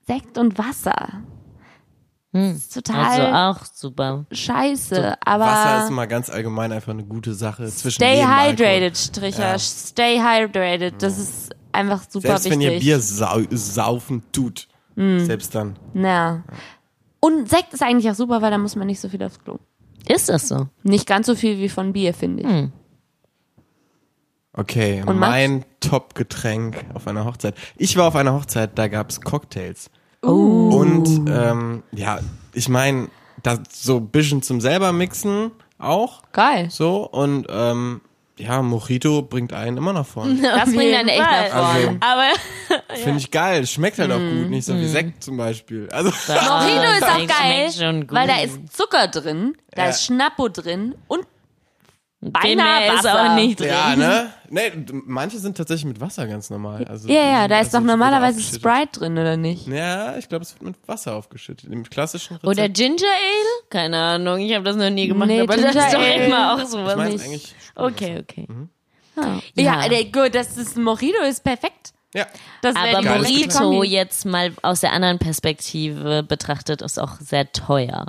[0.07, 1.23] Sekt und Wasser.
[2.33, 4.27] Das ist total Also auch super.
[4.31, 9.53] scheiße, aber Wasser ist mal ganz allgemein einfach eine gute Sache zwischen stay hydrated, Stricher.
[9.53, 9.59] Ja.
[9.59, 11.03] Stay hydrated.
[11.03, 12.75] Das ist einfach super Selbst wenn wichtig.
[12.75, 14.69] ihr Bier sau saufen tut.
[14.97, 15.25] Hm.
[15.25, 15.79] Selbst dann.
[15.95, 16.43] Ja.
[17.21, 19.59] Und Sekt ist eigentlich auch super, weil da muss man nicht so viel aufs Klo.
[20.07, 20.69] Ist das so?
[20.83, 22.69] Nicht ganz so viel wie von Bier, finde ich.
[24.53, 27.55] Okay, Und mein Top-Getränk auf einer Hochzeit.
[27.77, 29.91] Ich war auf einer Hochzeit, da gab's Cocktails.
[30.25, 30.71] Uh.
[30.77, 32.19] Und ähm, ja,
[32.53, 33.09] ich meine,
[33.43, 36.23] da so ein bisschen zum selber mixen auch.
[36.33, 36.69] Geil.
[36.71, 38.01] So und ähm,
[38.37, 40.35] ja, Mojito bringt einen immer nach vorne.
[40.43, 41.79] Das bringt dann echt nach vorne.
[41.79, 42.25] Also, Aber
[42.97, 43.67] Finde ich geil.
[43.67, 45.89] Schmeckt halt auch gut, nicht so wie Sekt zum Beispiel.
[45.93, 48.13] Also Mojito ist auch geil, schon gut.
[48.13, 49.89] weil da ist Zucker drin, da Ja.
[49.91, 51.27] ist Schnappo drin und
[52.21, 53.31] beinahe ist Wasser.
[53.31, 53.69] auch nicht drin.
[53.69, 54.33] ja, ne?
[54.51, 54.73] Nee,
[55.05, 56.85] manche sind tatsächlich mit Wasser ganz normal.
[56.85, 58.41] Also, Ja, ja, da ist also doch normalerweise.
[58.41, 59.67] Sprite drin, oder nicht?
[59.69, 61.71] Ja, ich glaube, es wird mit Wasser aufgeschüttet.
[61.71, 62.47] Im klassischen Rezept.
[62.49, 63.69] Oder Ginger Ale?
[63.71, 66.25] Keine Ahnung, ich habe das noch nie gemacht, Nee, aber das Ginger ist doch Ale.
[66.27, 66.97] immer auch ich sowas.
[66.97, 67.25] meine nicht.
[67.25, 67.55] eigentlich.
[67.77, 68.49] Okay, okay.
[69.55, 69.89] Ja, Ja.
[69.89, 71.93] der, gut, das ist Mojito ist perfekt.
[72.15, 72.27] Ja.
[72.63, 73.87] Das Aber Mojito Kombi.
[73.89, 78.07] jetzt mal aus der anderen Perspektive betrachtet ist auch sehr teuer.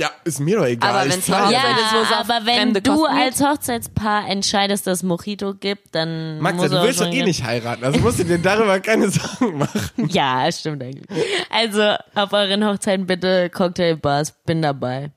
[0.00, 0.88] Ja, ist mir doch egal.
[0.88, 1.60] Aber Hochzeit ja.
[2.02, 6.70] es auf aber wenn du als Hochzeitspaar entscheidest, dass es Mojito gibt, dann Max, muss
[6.70, 7.84] du auch willst doch schon eh nicht heiraten.
[7.84, 10.08] Also musst du dir darüber keine Sorgen machen.
[10.08, 11.04] Ja, stimmt eigentlich.
[11.50, 15.10] Also auf euren Hochzeiten bitte Cocktailbars, bin dabei.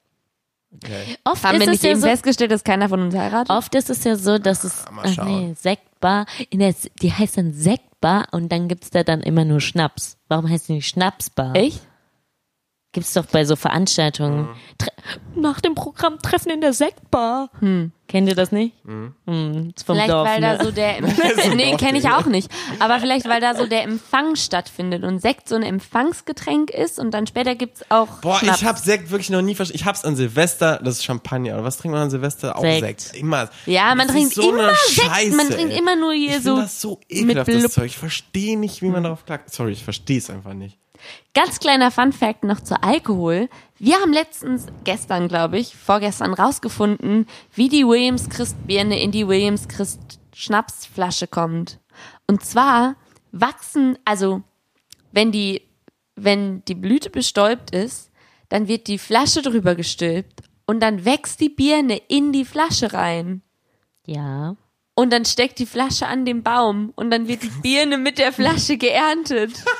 [0.76, 1.18] Okay.
[1.24, 3.52] Oft Haben ist wir es nicht ja eben so, festgestellt, dass keiner von uns heiratet?
[3.52, 5.48] Oft ist es ja so, dass es, mal ach schauen.
[5.48, 9.62] nee, Sektbar, in der, die heißt dann Sektbar und dann gibt's da dann immer nur
[9.62, 10.18] Schnaps.
[10.28, 11.56] Warum heißt die nicht Schnapsbar?
[11.56, 11.80] Echt?
[12.94, 14.48] Gibt's doch bei so Veranstaltungen.
[14.78, 14.90] Tre
[15.36, 17.50] nach dem Programm Treffen in der Sektbar.
[18.08, 18.74] Kennt ihr das nicht?
[18.86, 19.16] Hm,
[19.76, 20.58] ist vom Vielleicht, Dorf, weil ne?
[20.58, 21.02] da so der,
[21.56, 22.50] nee, kenne ich auch nicht.
[22.80, 27.12] Aber vielleicht, weil da so der Empfang stattfindet und Sekt so ein Empfangsgetränk ist und
[27.12, 28.62] dann später gibt's auch Boah, Schnaps.
[28.62, 29.82] ich hab Sekt wirklich noch nie verstanden.
[29.82, 31.56] Ich hab's an Silvester, das ist Champagner.
[31.56, 32.56] Oder was trinkt man an Silvester?
[32.56, 33.02] Auch Sekt.
[33.02, 33.16] Sekt.
[33.18, 33.50] Immer.
[33.66, 35.08] Ja, man Das trinkt ist so immer eine Sekt.
[35.10, 35.80] Scheiße, Man trinkt ey.
[35.80, 37.86] immer nur hier ich so das so mit ekelhaft, das Zeug.
[37.88, 39.52] Ich verstehe nicht, wie man darauf klagt.
[39.52, 40.78] Sorry, ich verstehe es einfach nicht.
[41.34, 43.50] Ganz kleiner Fun-Fact noch zu Alkohol.
[43.80, 49.28] Wir haben letztens, gestern glaube ich, vorgestern rausgefunden, wie die Williams Christ Birne in die
[49.28, 51.80] Williams Christ Schnapsflasche kommt.
[52.28, 52.96] Und zwar
[53.32, 54.42] wachsen, also
[55.12, 55.62] wenn die,
[56.16, 58.12] wenn die Blüte bestäubt ist,
[58.50, 63.42] dann wird die Flasche drüber gestülpt und dann wächst die Birne in die Flasche rein.
[64.06, 64.56] Ja.
[64.96, 68.32] Und dann steckt die Flasche an dem Baum und dann wird die Birne mit der
[68.32, 69.54] Flasche geerntet.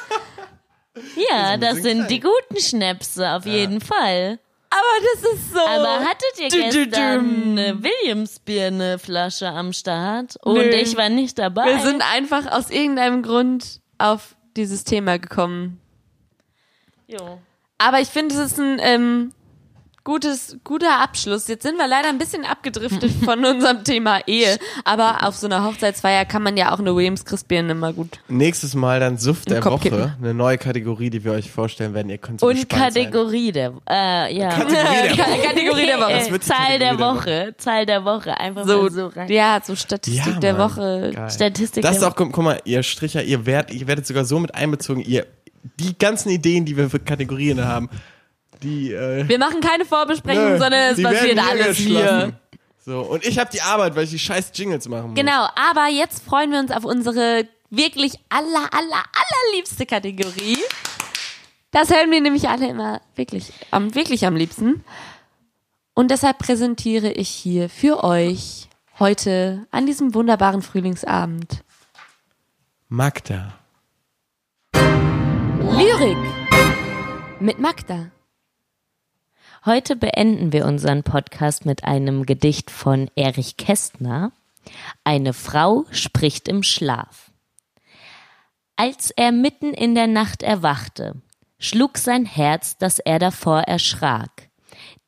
[1.30, 4.40] Ja, das sind die guten Schnäpse, auf jeden Fall.
[4.70, 5.60] Aber das ist so.
[5.60, 10.36] Aber hattet ihr gestern eine Williams-Birne-Flasche am Start?
[10.42, 10.70] Und Nö.
[10.70, 11.66] ich war nicht dabei.
[11.66, 15.80] Wir sind einfach aus irgendeinem Grund auf dieses Thema gekommen.
[17.08, 17.40] jo.
[17.78, 19.34] Aber ich finde, es ist ein ähm,
[20.04, 21.48] gutes, guter Abschluss.
[21.48, 24.58] Jetzt sind wir leider ein bisschen abgedriftet von unserem Thema Ehe.
[24.84, 28.20] Aber auf so einer Hochzeitsfeier kann man ja auch eine Williams Christbirne immer gut.
[28.28, 29.80] Nächstes Mal dann Suft der Woche.
[29.80, 30.14] kippen.
[30.22, 32.10] Eine neue Kategorie, die wir euch vorstellen werden.
[32.10, 33.06] Ihr könnt so Und gespannt sein.
[33.06, 34.50] Kategorie der, äh, ja.
[34.50, 35.48] Kategorie der Woche.
[35.48, 36.40] Kategorie der Woche.
[36.42, 37.56] Zahl der Kategorie der Woche.
[37.58, 38.38] Zahl der Woche.
[38.40, 39.30] Einfach So, so rein.
[39.32, 40.72] ja, so Statistik Ja, der Mann.
[40.72, 41.12] Woche.
[41.16, 41.30] Geil.
[41.30, 44.26] Statistik Das ist der auch, guck, guck mal, ihr Stricher, ihr werdet, ihr werdet sogar
[44.26, 45.26] so mit einbezogen, ihr,
[45.80, 47.90] die ganzen Ideen, die wir für Kategorien haben,
[48.64, 52.40] die, äh, Wir machen keine Vorbesprechung, nö, sondern es passiert alles hier.
[52.86, 55.16] So, und ich habe die Arbeit, weil ich die scheiß Jingles machen muss.
[55.16, 60.58] Genau, aber jetzt freuen wir uns auf unsere wirklich aller, aller, allerliebste Kategorie.
[61.72, 64.84] Das hören wir nämlich alle immer wirklich, am, wirklich am liebsten.
[65.94, 68.68] Und deshalb präsentiere ich hier für euch
[69.00, 71.64] heute an diesem wunderbaren Frühlingsabend
[72.90, 73.54] Magda.
[74.76, 76.18] Lyrik
[77.40, 78.12] mit Magda.
[79.66, 84.34] Heute beenden wir unseren Podcast mit einem Gedicht von Erich Kästner.
[85.06, 87.32] Eine Frau spricht im Schlaf.
[88.76, 91.22] Als er mitten in der Nacht erwachte,
[91.60, 94.50] schlug sein Herz, dass er davor erschrak.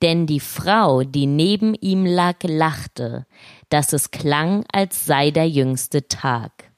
[0.01, 3.25] Denn die Frau, die neben ihm lag, lachte,
[3.67, 6.71] dass es klang, als sei der jüngste Tag.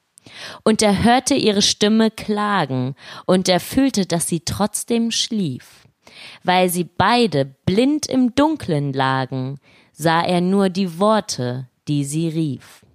[0.63, 2.95] Und er hörte ihre Stimme klagen,
[3.27, 5.86] und er fühlte, dass sie trotzdem schlief.
[6.43, 9.59] Weil sie beide blind im Dunklen lagen,
[9.91, 12.85] sah er nur die Worte, die sie rief.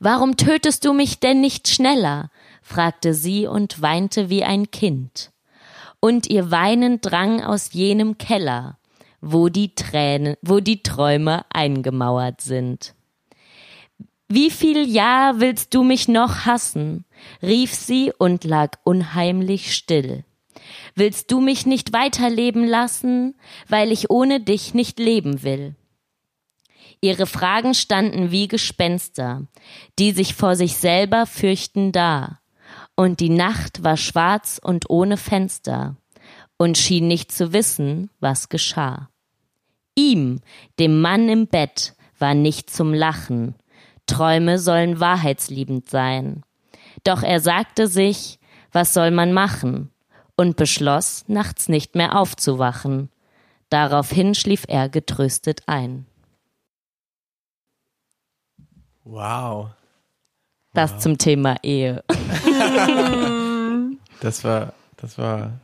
[0.00, 2.30] Warum tötest du mich denn nicht schneller?
[2.62, 5.30] fragte sie und weinte wie ein Kind.
[6.00, 8.78] Und ihr Weinen drang aus jenem Keller,
[9.20, 12.94] wo die Tränen, wo die Träume eingemauert sind.
[14.28, 17.04] Wie viel Jahr willst du mich noch hassen?
[17.42, 20.24] rief sie und lag unheimlich still.
[20.94, 23.34] Willst du mich nicht weiterleben lassen,
[23.68, 25.76] weil ich ohne dich nicht leben will?
[27.00, 29.46] Ihre Fragen standen wie Gespenster,
[29.98, 32.40] die sich vor sich selber fürchten da,
[32.96, 35.96] und die Nacht war schwarz und ohne Fenster
[36.56, 39.08] und schien nicht zu wissen, was geschah.
[39.94, 40.40] Ihm,
[40.78, 43.54] dem Mann im Bett, war nicht zum Lachen,
[44.06, 46.42] Träume sollen wahrheitsliebend sein.
[47.04, 48.40] Doch er sagte sich,
[48.72, 49.90] was soll man machen?
[50.38, 53.10] Und beschloss, nachts nicht mehr aufzuwachen.
[53.68, 56.06] Daraufhin schlief er getröstet ein.
[59.04, 59.70] Wow.
[60.72, 61.00] Das wow.
[61.00, 62.04] zum Thema Ehe.
[64.20, 65.58] das war, das war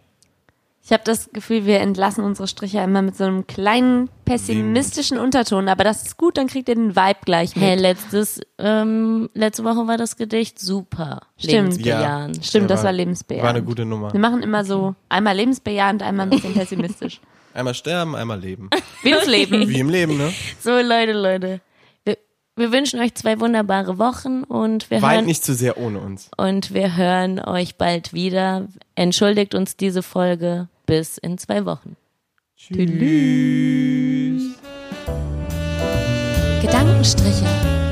[0.85, 5.71] ich habe das Gefühl, wir entlassen unsere Striche immer mit so einem kleinen pessimistischen Unterton,
[5.71, 7.65] aber das ist gut, dann kriegt ihr den Vibe gleich mit.
[7.65, 11.23] Hey, letztes, ähm, letzte Woche war das Gedicht super.
[11.39, 11.53] Stimmt.
[11.53, 12.37] Lebensbejahend.
[12.37, 13.45] Ja, Stimmt, das war, war lebensbejahend.
[13.45, 14.13] War eine gute Nummer.
[14.13, 17.23] Wir machen immer so einmal lebensbejahend, einmal ein bisschen pessimistisch.
[17.55, 18.69] einmal sterben, einmal leben.
[19.03, 19.67] Wie das Leben.
[19.67, 20.35] Wie im Leben, ne?
[20.61, 21.61] So, Leute, Leute.
[22.57, 26.31] Wir wünschen euch zwei wunderbare Wochen und wir Weint hören nicht zu sehr ohne uns.
[26.37, 28.69] Und wir hören euch bald wieder.
[28.95, 30.69] Entschuldigt uns diese Folge.
[30.87, 31.97] Bis in zwei Wochen.
[32.57, 32.79] Tschüss.
[36.63, 37.84] Gedankenstriche.